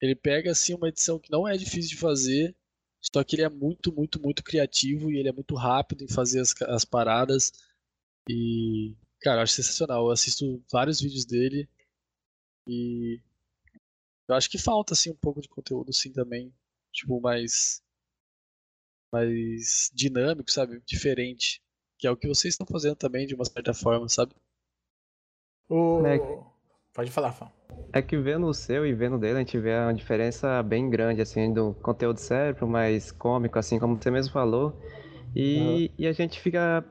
[0.00, 2.54] ele pega assim uma edição que não é difícil de fazer,
[3.00, 6.40] só que ele é muito, muito, muito criativo e ele é muito rápido em fazer
[6.40, 7.52] as, as paradas.
[8.28, 10.06] E, cara, eu acho sensacional.
[10.06, 11.68] Eu assisto vários vídeos dele
[12.66, 13.20] e
[14.28, 16.52] eu acho que falta assim um pouco de conteúdo assim também,
[16.92, 17.82] tipo mais
[19.12, 20.82] mais dinâmico, sabe?
[20.86, 21.62] Diferente,
[21.98, 24.34] que é o que vocês estão fazendo também de uma certa forma, sabe?
[25.68, 26.04] O...
[26.06, 26.18] É.
[26.94, 27.50] Pode falar, Fã.
[27.92, 30.90] É que vendo o seu e vendo o dele, a gente vê uma diferença bem
[30.90, 34.78] grande, assim, do conteúdo sério mais cômico, assim, como você mesmo falou.
[35.34, 36.84] E, e a gente fica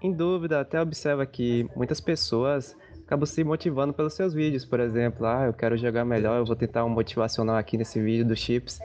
[0.00, 2.76] em dúvida, até observa que muitas pessoas
[3.08, 6.54] acabam se motivando pelos seus vídeos, por exemplo, ah, eu quero jogar melhor, eu vou
[6.54, 8.78] tentar um motivacional aqui nesse vídeo do Chips.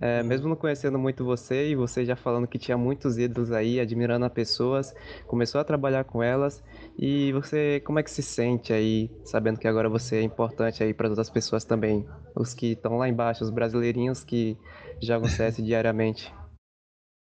[0.00, 3.78] É, mesmo não conhecendo muito você e você já falando que tinha muitos ídolos aí,
[3.78, 4.94] admirando as pessoas,
[5.26, 6.64] começou a trabalhar com elas.
[6.98, 10.94] E você, como é que se sente aí, sabendo que agora você é importante aí
[10.94, 12.06] para outras pessoas também?
[12.34, 14.56] Os que estão lá embaixo, os brasileirinhos que
[15.02, 16.32] jogam CS diariamente.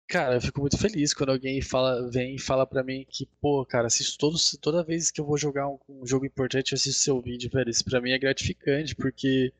[0.08, 3.66] Cara, eu fico muito feliz quando alguém fala, vem e fala pra mim que, pô,
[3.66, 7.02] cara, assisto todos, toda vez que eu vou jogar um, um jogo importante, eu assisto
[7.02, 7.70] seu vídeo, velho.
[7.70, 9.52] Isso pra mim é gratificante, porque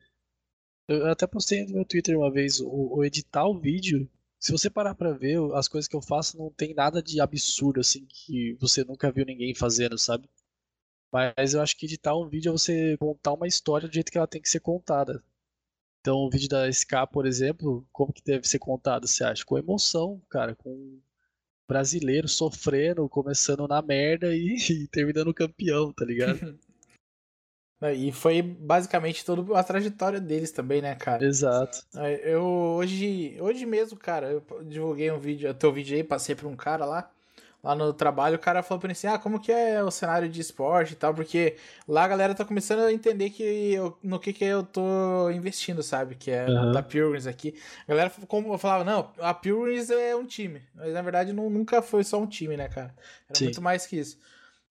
[0.88, 4.08] eu até postei no meu Twitter uma vez, o, o editar o vídeo,
[4.40, 7.80] se você parar pra ver, as coisas que eu faço não tem nada de absurdo,
[7.80, 10.28] assim, que você nunca viu ninguém fazendo, sabe?
[11.12, 14.18] Mas eu acho que editar um vídeo é você contar uma história do jeito que
[14.18, 15.22] ela tem que ser contada.
[16.04, 19.42] Então, o vídeo da SK, por exemplo, como que deve ser contado, você acha?
[19.42, 21.00] Com emoção, cara, com um
[21.66, 26.38] brasileiro sofrendo, começando na merda e, e terminando campeão, tá ligado?
[27.96, 31.22] E foi basicamente toda a trajetória deles também, né, cara?
[31.22, 31.84] Exato.
[32.22, 36.56] Eu hoje, hoje mesmo, cara, eu divulguei um vídeo, teu vídeo aí, passei pra um
[36.56, 37.10] cara lá,
[37.64, 40.28] lá no trabalho, o cara falou pra mim assim, ah, como que é o cenário
[40.28, 41.56] de esporte e tal, porque
[41.88, 43.42] lá a galera tá começando a entender que
[43.72, 46.72] eu, no que que eu tô investindo, sabe, que é Aham.
[46.72, 47.54] da Pilgrims aqui.
[47.88, 51.48] A galera como eu falava, não, a Pilgrims é um time, mas na verdade não,
[51.48, 52.94] nunca foi só um time, né, cara?
[53.28, 53.46] Era Sim.
[53.46, 54.18] muito mais que isso.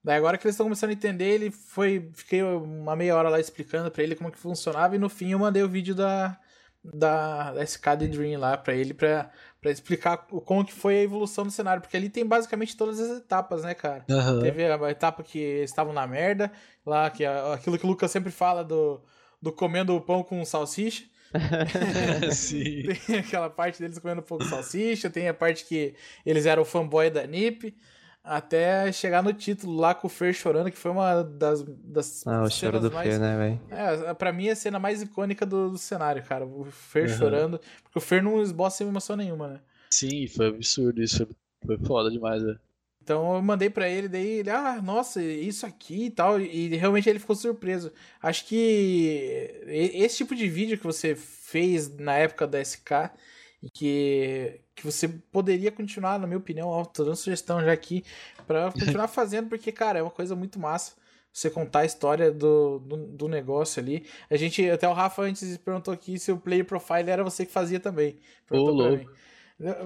[0.04, 2.12] Daí agora que eles estão começando a entender, ele foi.
[2.14, 5.40] Fiquei uma meia hora lá explicando pra ele como que funcionava, e no fim eu
[5.40, 6.38] mandei o vídeo da,
[6.84, 9.32] da, da SK The Dream lá pra ele, pra,
[9.64, 13.18] pra explicar como que foi a evolução do cenário, porque ali tem basicamente todas as
[13.20, 14.04] etapas, né, cara?
[14.12, 14.42] Aham.
[14.42, 16.52] Teve a etapa que estavam na merda,
[16.86, 19.02] lá, que é aquilo que o Lucas sempre fala do,
[19.42, 21.06] do comendo o pão com salsicha.
[22.32, 22.84] Sim.
[23.08, 25.96] Tem aquela parte deles comendo pão com salsicha, tem a parte que
[26.26, 27.74] eles eram fanboy da NiP,
[28.24, 32.44] até chegar no título lá com o Fer chorando, que foi uma das, das Ah,
[32.44, 33.10] o choro do mais...
[33.10, 33.62] Fer, né, velho?
[33.70, 36.46] É, pra mim é a cena mais icônica do, do cenário, cara.
[36.46, 37.18] O Fer Aham.
[37.18, 39.60] chorando, porque o Fer não esboça emoção nenhuma, né?
[39.92, 41.28] Sim, foi absurdo isso,
[41.66, 42.60] foi, foda demais, velho.
[43.04, 47.10] Então eu mandei pra ele, daí ele, ah, nossa, isso aqui e tal, e realmente
[47.10, 47.92] ele ficou surpreso.
[48.22, 53.12] Acho que esse tipo de vídeo que você fez na época da SK
[53.64, 58.04] e que, que você poderia continuar, na minha opinião, ó, tô dando sugestão já aqui,
[58.46, 60.94] pra continuar fazendo, porque, cara, é uma coisa muito massa.
[61.32, 64.06] você contar a história do, do, do negócio ali.
[64.30, 67.52] A gente, até o Rafa antes perguntou aqui se o Player Profile era você que
[67.54, 68.20] fazia também.
[68.46, 69.10] Pra louco.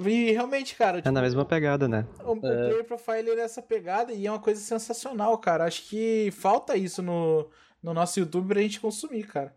[0.07, 2.07] E realmente, cara, É tipo, na mesma pegada, né?
[2.23, 5.65] o, o Player Profile é essa pegada e é uma coisa sensacional, cara.
[5.65, 7.47] Acho que falta isso no,
[7.83, 9.53] no nosso YouTube pra gente consumir, cara.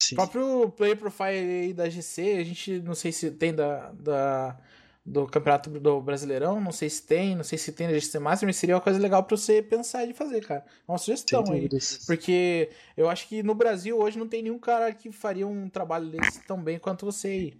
[0.00, 0.14] Sim.
[0.14, 4.58] O próprio Player Profile aí da GC, a gente não sei se tem da, da-
[5.04, 8.46] do Campeonato do Brasileirão, não sei se tem, não sei se tem da GC Master,
[8.46, 10.64] mas seria uma coisa legal pra você pensar de fazer, cara.
[10.88, 11.62] É uma sugestão aí.
[11.62, 12.04] dúvidas.
[12.06, 16.06] Porque eu acho que no Brasil hoje não tem nenhum cara que faria um trabalho
[16.10, 17.54] desse tão bem quanto você aí.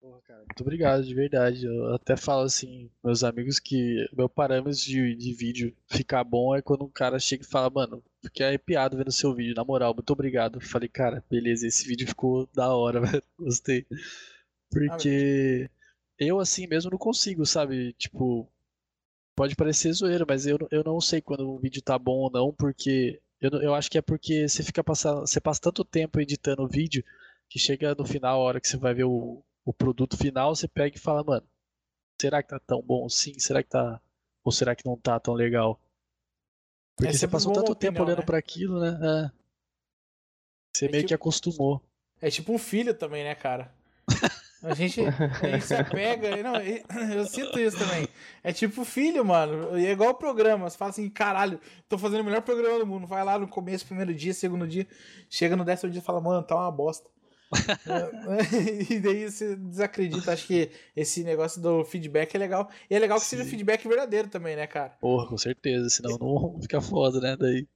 [0.00, 1.66] Porra, cara, muito obrigado, de verdade.
[1.66, 6.62] Eu até falo assim, meus amigos, que meu parâmetro de, de vídeo ficar bom é
[6.62, 10.10] quando um cara chega e fala, mano, fiquei arrepiado vendo seu vídeo, na moral, muito
[10.12, 10.56] obrigado.
[10.56, 13.86] Eu Falei, cara, beleza, esse vídeo ficou da hora, velho, gostei.
[14.70, 15.70] Porque
[16.18, 17.92] eu assim mesmo não consigo, sabe?
[17.94, 18.48] Tipo,
[19.36, 22.30] pode parecer zoeira, mas eu, não- eu não sei quando um vídeo tá bom ou
[22.30, 26.20] não, porque eu, eu acho que é porque você fica passando, você passa tanto tempo
[26.20, 27.04] editando o vídeo
[27.48, 30.66] que chega no final, a hora que você vai ver o, o produto final, você
[30.66, 31.46] pega e fala, mano,
[32.20, 33.38] será que tá tão bom assim?
[33.38, 34.00] Será que tá.
[34.44, 35.80] Ou será que não tá tão legal?
[36.96, 38.24] Porque É você passou tanto tempo opinião, olhando né?
[38.26, 38.98] pra aquilo, né?
[39.02, 39.30] É.
[40.74, 41.82] Você É meio que tipo- acostumou.
[42.20, 43.72] É tipo um filho também, né, cara?
[44.62, 46.36] A gente, a gente se apega.
[46.38, 46.56] e Não,
[47.14, 48.06] eu sinto isso também.
[48.42, 49.78] É tipo filho, mano.
[49.78, 50.68] E é igual o programa.
[50.68, 51.58] Você fala assim, caralho,
[51.88, 53.06] tô fazendo o melhor programa do mundo.
[53.06, 54.86] Vai lá no começo, primeiro dia, segundo dia.
[55.30, 57.08] Chega no décimo dia e fala, mano, tá uma bosta.
[57.52, 60.32] É, e daí você desacredita.
[60.32, 62.68] Acho que esse negócio do feedback é legal.
[62.88, 63.50] E é legal que seja Sim.
[63.50, 64.90] feedback verdadeiro também, né, cara?
[65.00, 67.36] Porra, com certeza, senão não fica foda, né?
[67.36, 67.66] Daí.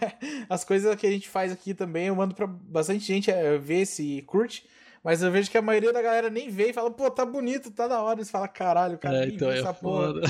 [0.48, 3.86] As coisas que a gente faz aqui também, eu mando pra bastante gente é, ver
[3.86, 4.66] se curte.
[5.02, 7.70] Mas eu vejo que a maioria da galera nem vê e fala, pô, tá bonito,
[7.70, 8.18] tá da hora.
[8.18, 10.14] Eles falam, caralho, cara, É, então é essa porra.
[10.14, 10.20] foda.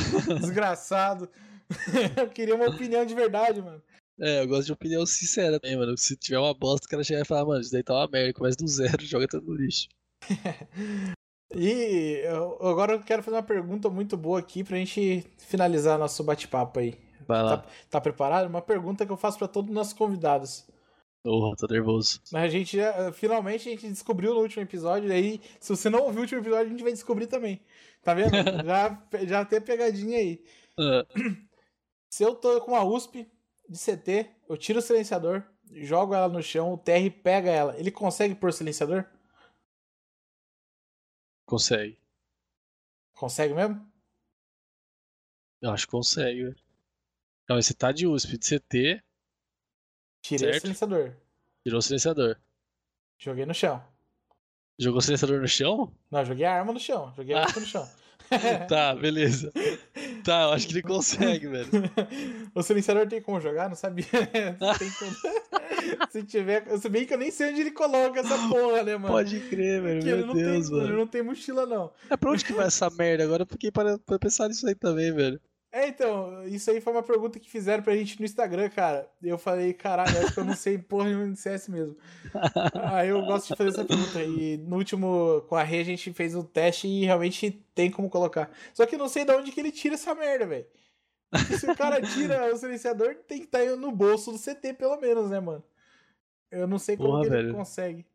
[0.40, 1.28] Desgraçado.
[2.16, 3.80] eu queria uma opinião de verdade, mano.
[4.20, 5.96] É, eu gosto de opinião sincera também, mano.
[5.98, 8.32] Se tiver uma bosta, o cara chega e fala, mano, isso daí tá uma merda,
[8.32, 9.88] começa do zero, joga tudo no lixo.
[11.56, 16.24] E eu- agora eu quero fazer uma pergunta muito boa aqui pra gente finalizar nosso
[16.24, 16.98] bate-papo aí.
[17.28, 17.58] Vai lá.
[17.58, 18.48] Tá, tá preparado?
[18.48, 20.66] Uma pergunta que eu faço pra todos os nossos convidados.
[21.22, 22.20] Porra, tô nervoso.
[22.32, 22.76] Mas a gente
[23.12, 26.40] finalmente a gente descobriu no último episódio, e aí, se você não ouviu o último
[26.40, 27.60] episódio, a gente vai descobrir também.
[28.02, 28.30] Tá vendo?
[28.66, 30.42] já, já tem pegadinha aí.
[30.76, 31.06] Ah,
[32.10, 33.26] Se eu tô com a USP
[33.68, 35.42] de CT, eu tiro o silenciador,
[35.82, 37.78] jogo ela no chão, o TR pega ela.
[37.78, 39.04] Ele consegue pôr o silenciador?
[41.46, 41.98] consegue.
[43.14, 43.86] Consegue mesmo?
[45.60, 46.56] Eu acho que consegue, velho.
[47.48, 49.02] Não, esse tá de USP, de CT,
[50.22, 50.62] Tirei o Certo.
[50.62, 51.14] silenciador.
[51.62, 52.40] tirou o silenciador.
[53.18, 53.82] Joguei no chão.
[54.78, 55.94] Jogou o silenciador no chão?
[56.10, 57.12] Não, joguei a arma no chão.
[57.14, 57.46] Joguei a Ah.
[57.46, 57.86] arma no chão.
[58.68, 59.52] Tá, beleza.
[60.24, 61.68] Tá, eu acho que ele consegue, velho.
[62.54, 63.68] o silenciador tem como jogar?
[63.68, 64.04] Não sabia.
[64.98, 66.64] Como- Se tiver.
[66.78, 69.08] Se bem que eu nem sei onde ele coloca essa porra, né, mano?
[69.14, 69.98] Pode crer, velho.
[70.00, 70.96] Porque ele Meu não, Deus, tem, ele mano.
[70.98, 71.92] não tem mochila, não.
[72.08, 73.24] É pra onde que vai essa merda?
[73.24, 75.40] Agora eu fiquei pra pensar nisso aí também, velho.
[75.74, 79.10] É, então, isso aí foi uma pergunta que fizeram pra gente no Instagram, cara.
[79.20, 81.96] Eu falei, caralho, acho que eu não sei porra nenhuma de CS mesmo.
[82.92, 84.22] aí eu gosto de fazer essa pergunta.
[84.22, 88.08] E no último, com a Rê, a gente fez o teste e realmente tem como
[88.08, 88.52] colocar.
[88.72, 90.66] Só que eu não sei de onde que ele tira essa merda, velho.
[91.58, 95.28] Se o cara tira o silenciador, tem que estar no bolso do CT, pelo menos,
[95.28, 95.64] né, mano?
[96.52, 97.52] Eu não sei como Porra, que ele velho.
[97.52, 98.06] consegue.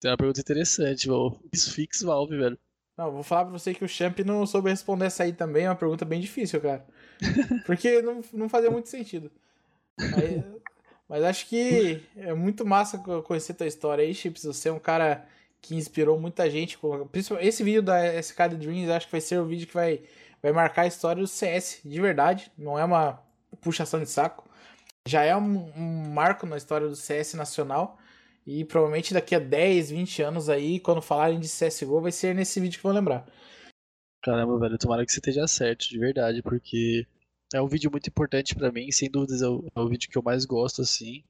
[0.00, 1.38] Tem uma pergunta interessante, velho.
[1.54, 2.58] Fix Valve, velho.
[2.96, 5.64] Não, vou falar pra você que o Champ não soube responder essa aí também.
[5.64, 6.86] É uma pergunta bem difícil, cara.
[7.66, 9.30] Porque não, não fazia muito sentido.
[10.16, 10.44] Aí-
[11.08, 14.44] mas acho que é muito massa co- conhecer tua história aí, Chips.
[14.44, 15.26] Você é um cara
[15.60, 16.78] que inspirou muita gente.
[17.12, 20.02] principalmente Esse vídeo da SK The Dreams acho que vai ser o vídeo que vai,
[20.42, 22.50] vai marcar a história do CS de verdade.
[22.56, 23.20] Não é uma
[23.60, 24.48] puxação de saco.
[25.06, 27.98] Já é um, um marco na história do CS nacional.
[28.46, 32.60] E provavelmente daqui a 10, 20 anos aí, quando falarem de CSGO, vai ser nesse
[32.60, 33.26] vídeo que vão lembrar.
[34.22, 37.06] Caramba, velho, tomara que você esteja certo, de verdade, porque
[37.52, 40.16] é um vídeo muito importante pra mim, sem dúvidas é o, é o vídeo que
[40.16, 41.22] eu mais gosto, assim.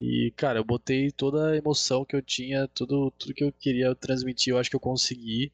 [0.00, 3.94] E, cara, eu botei toda a emoção que eu tinha, tudo, tudo que eu queria
[3.94, 5.52] transmitir, eu acho que eu consegui.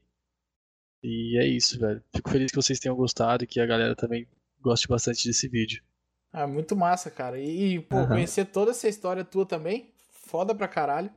[1.02, 2.02] E é isso, velho.
[2.14, 4.26] Fico feliz que vocês tenham gostado e que a galera também
[4.60, 5.82] goste bastante desse vídeo.
[6.32, 7.38] Ah, muito massa, cara.
[7.38, 8.08] E, e, pô, Aham.
[8.08, 9.92] conhecer toda essa história tua também,
[10.28, 11.10] foda pra caralho.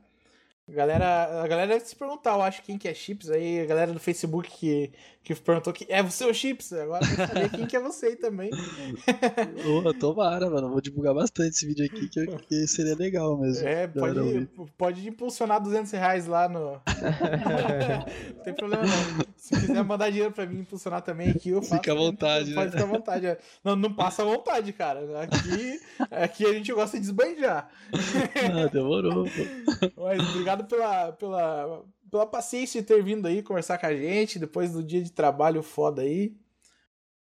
[0.68, 3.60] A galera, a galera deve se perguntar, eu acho, quem que é Chips aí.
[3.60, 4.92] A galera do Facebook que,
[5.24, 6.72] que perguntou que é você o Chips.
[6.72, 8.48] Agora eu quero saber quem que é você aí também.
[9.84, 10.70] Ô, tomara, mano.
[10.70, 13.66] Vou divulgar bastante esse vídeo aqui, que, que seria legal mesmo.
[13.66, 14.48] É, pode,
[14.78, 16.80] pode impulsionar 200 reais lá no.
[18.36, 19.26] não tem problema não.
[19.36, 21.74] Se quiser mandar dinheiro pra mim impulsionar também aqui, eu faço.
[21.74, 22.70] Fica à vontade, Pode né?
[22.70, 23.26] ficar à vontade.
[23.26, 23.38] é.
[23.64, 25.00] Não, não passa à vontade, cara.
[25.22, 27.68] Aqui, aqui a gente gosta de esbanjar.
[27.92, 30.02] Ah, demorou, pô.
[30.04, 34.72] Mas obrigado pela, pela, pela paciência de ter vindo aí conversar com a gente depois
[34.72, 36.34] do dia de trabalho foda aí.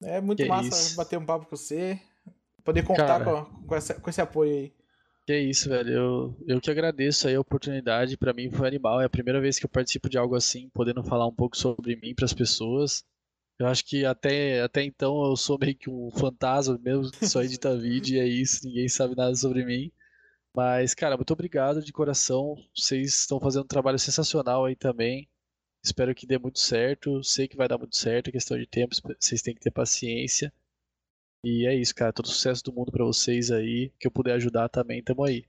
[0.03, 0.95] É muito Que massa isso.
[0.95, 1.99] bater um papo com você.
[2.63, 3.25] Poder contar Cara.
[3.45, 4.73] com, com, essa- com esse apoio aí.
[5.25, 5.91] Que é isso, velho.
[5.91, 8.17] Eu, eu que agradeço aí a oportunidade.
[8.17, 8.99] Pra mim foi animal.
[9.01, 11.95] É a primeira vez que eu participo de algo assim, podendo falar um pouco sobre
[11.95, 13.03] mim pras pessoas.
[13.59, 17.43] Eu acho que até, até então eu sou meio que um fantasma mesmo, que só
[17.43, 19.91] edita vídeo e é isso, ninguém sabe nada sobre mim.
[20.55, 22.55] Mas, cara, muito obrigado de coração.
[22.75, 25.29] Vocês estão fazendo um trabalho sensacional aí também.
[25.83, 27.23] Espero que dê muito certo.
[27.23, 30.53] Sei que vai dar muito certo, é questão de tempo, vocês têm que ter paciência.
[31.43, 32.13] E é isso, cara.
[32.13, 33.91] Todo sucesso do mundo pra vocês aí.
[33.99, 35.45] Que eu puder ajudar também, tamo aí.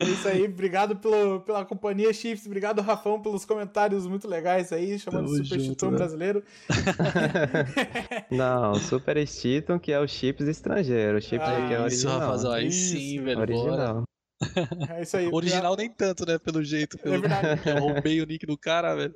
[0.00, 2.46] É isso aí, obrigado pelo, pela companhia, Chips.
[2.46, 5.96] Obrigado, Rafão, pelos comentários muito legais aí, chamando Tamo Super Chitão né?
[5.98, 6.42] brasileiro.
[8.28, 11.18] Não, Super Stiton, que é o chips estrangeiro.
[11.18, 12.18] O chips Ah, aqui é isso, original.
[12.18, 12.52] Rafael.
[12.52, 13.46] Aí Isso, sim, velho.
[13.46, 14.04] Bora.
[14.40, 14.88] Original.
[14.98, 15.28] É isso aí.
[15.32, 16.38] Original nem tanto, né?
[16.38, 16.98] Pelo jeito.
[16.98, 17.14] Pelo...
[17.14, 17.60] É verdade.
[17.68, 19.14] Eu roubei o nick do cara, velho.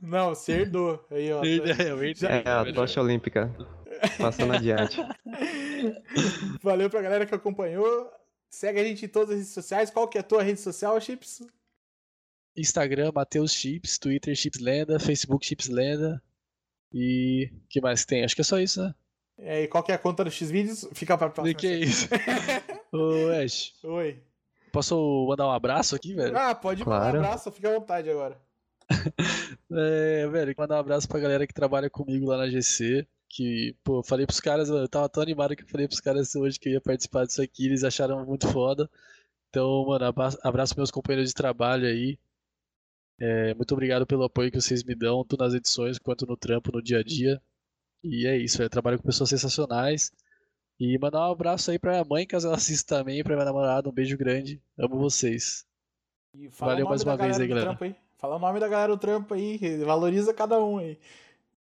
[0.00, 1.04] Não, você herdou.
[1.10, 1.42] Aí, ó.
[1.44, 3.54] É, eu herdei, É a tocha olímpica.
[4.18, 4.96] Passando adiante.
[6.62, 8.10] Valeu pra galera que acompanhou.
[8.48, 9.90] Segue a gente em todas as redes sociais.
[9.90, 11.42] Qual que é a tua rede social, Chips?
[12.56, 16.22] Instagram, Matheus Chips, Twitter, Chips Lenda, Facebook, Chips Lenda.
[16.92, 18.24] E o que mais que tem?
[18.24, 18.94] Acho que é só isso, né?
[19.38, 20.86] É, e qual que é a conta do Xvideos?
[20.92, 21.56] Fica pra próxima.
[21.56, 22.08] que é isso?
[22.92, 24.20] Ô, Ash, Oi.
[24.70, 26.36] Posso mandar um abraço aqui, velho?
[26.36, 27.18] Ah, pode mandar Claro.
[27.18, 28.36] um abraço, fica à vontade agora.
[29.72, 33.06] É, velho, mandar um abraço pra galera que trabalha comigo lá na GC.
[33.28, 36.34] Que, pô, eu falei pros caras, eu tava tão animado que eu falei pros caras
[36.34, 38.90] hoje que eu ia participar disso aqui, eles acharam muito foda.
[39.48, 42.18] Então, mano, abra- abraço meus companheiros de trabalho aí.
[43.20, 46.72] É, muito obrigado pelo apoio que vocês me dão, tanto nas edições quanto no trampo,
[46.72, 47.40] no dia a dia.
[48.02, 50.10] E é isso, eu trabalho com pessoas sensacionais.
[50.80, 53.86] E mandar um abraço aí pra minha mãe, caso ela assista também, pra minha namorada,
[53.86, 54.62] um beijo grande.
[54.78, 55.66] Amo vocês.
[56.34, 57.78] E fala Valeu o nome mais da uma vez aí, galera.
[57.78, 57.94] Aí.
[58.16, 60.98] Fala o nome da galera do trampo aí, valoriza cada um aí.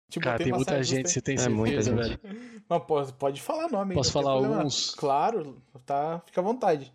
[0.09, 2.21] Te Cara, tem uma muita gente, você tem É muita certeza, gente.
[2.21, 2.63] velho?
[2.69, 3.95] Não, pode, pode falar nome aí.
[3.95, 4.93] Posso tem falar alguns?
[4.95, 6.93] Claro, tá, fica à vontade.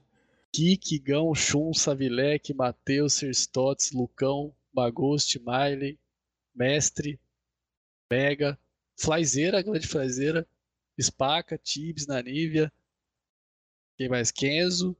[0.52, 5.98] Kiki, Gão, Chum, Savilec, Matheus, Serstotes, Lucão, Bagoste, Miley,
[6.54, 7.18] Mestre,
[8.10, 8.58] Mega,
[8.96, 10.46] Flyzeira, grande Flyzeira,
[11.00, 12.72] Spaca, Tibs, Nanívia,
[13.96, 14.30] quem mais?
[14.30, 14.96] Kenzo,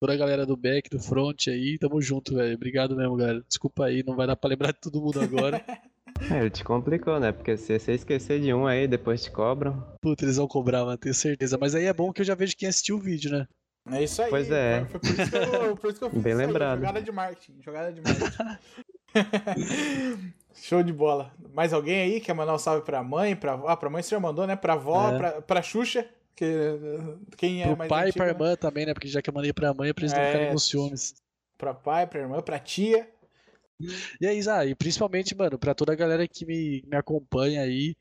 [0.00, 2.54] toda a galera do back, do front aí, tamo junto, velho.
[2.54, 3.42] Obrigado mesmo, galera.
[3.46, 5.64] Desculpa aí, não vai dar pra lembrar de todo mundo agora.
[6.30, 7.32] É, ele te complicou, né?
[7.32, 9.80] Porque se você esquecer de um aí, depois te cobram.
[10.02, 11.56] Puta, eles vão cobrar, mano, tenho certeza.
[11.58, 13.46] Mas aí é bom que eu já vejo quem assistiu o vídeo, né?
[13.90, 14.28] É isso aí.
[14.28, 14.84] Pois é.
[14.86, 16.78] Foi por isso que eu, por isso que eu fiz Bem isso aí, lembrado.
[16.78, 17.62] Jogada de marketing.
[17.62, 18.36] Jogada de marketing.
[20.60, 21.32] Show de bola.
[21.54, 23.34] Mais alguém aí quer mandar um salve pra mãe?
[23.34, 24.56] Pra, ah, pra mãe você já mandou, né?
[24.56, 25.16] Pra avó, É.
[25.18, 26.08] pra, pra Xuxa.
[26.36, 26.46] Que,
[27.36, 28.30] quem é Pro mais pai e pra né?
[28.32, 28.94] irmã também, né?
[28.94, 30.26] Porque já que eu mandei pra mãe, é pra eles não É.
[30.32, 31.14] ficarem com ciúmes.
[31.58, 33.08] Pra pai, pra irmã, pra tia.
[34.20, 37.94] E aí, ah, e principalmente, mano, pra toda a galera que me, me acompanha aí,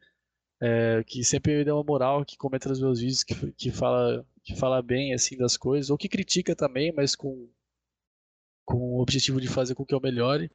[0.61, 4.25] é, que sempre me dá uma moral, que comenta nos meus vídeos, que, que fala,
[4.43, 7.47] que fala bem, assim, das coisas, ou que critica também, mas com,
[8.65, 10.51] com o objetivo de fazer com que eu melhore.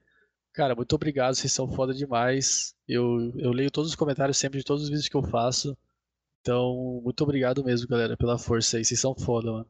[0.54, 2.74] Cara, muito obrigado, vocês são foda demais.
[2.88, 5.76] Eu, eu leio todos os comentários sempre de todos os vídeos que eu faço.
[6.40, 9.66] Então, muito obrigado mesmo, galera, pela força aí, vocês são foda, mano.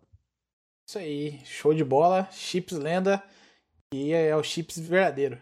[0.87, 1.41] Isso aí.
[1.47, 2.29] Show de bola.
[2.31, 3.23] Chips lenda.
[3.95, 5.39] E é o chips verdadeiro.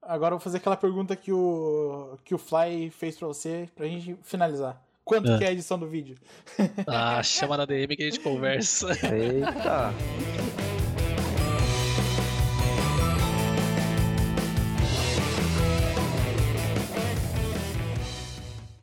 [0.00, 3.86] Agora eu vou fazer aquela pergunta que o, que o Fly fez pra você, pra
[3.86, 4.80] gente finalizar.
[5.02, 5.38] Quanto É.
[5.38, 6.16] que é a edição do vídeo?
[6.86, 8.88] Ah, chama na DM que a gente conversa.
[9.12, 9.92] Eita!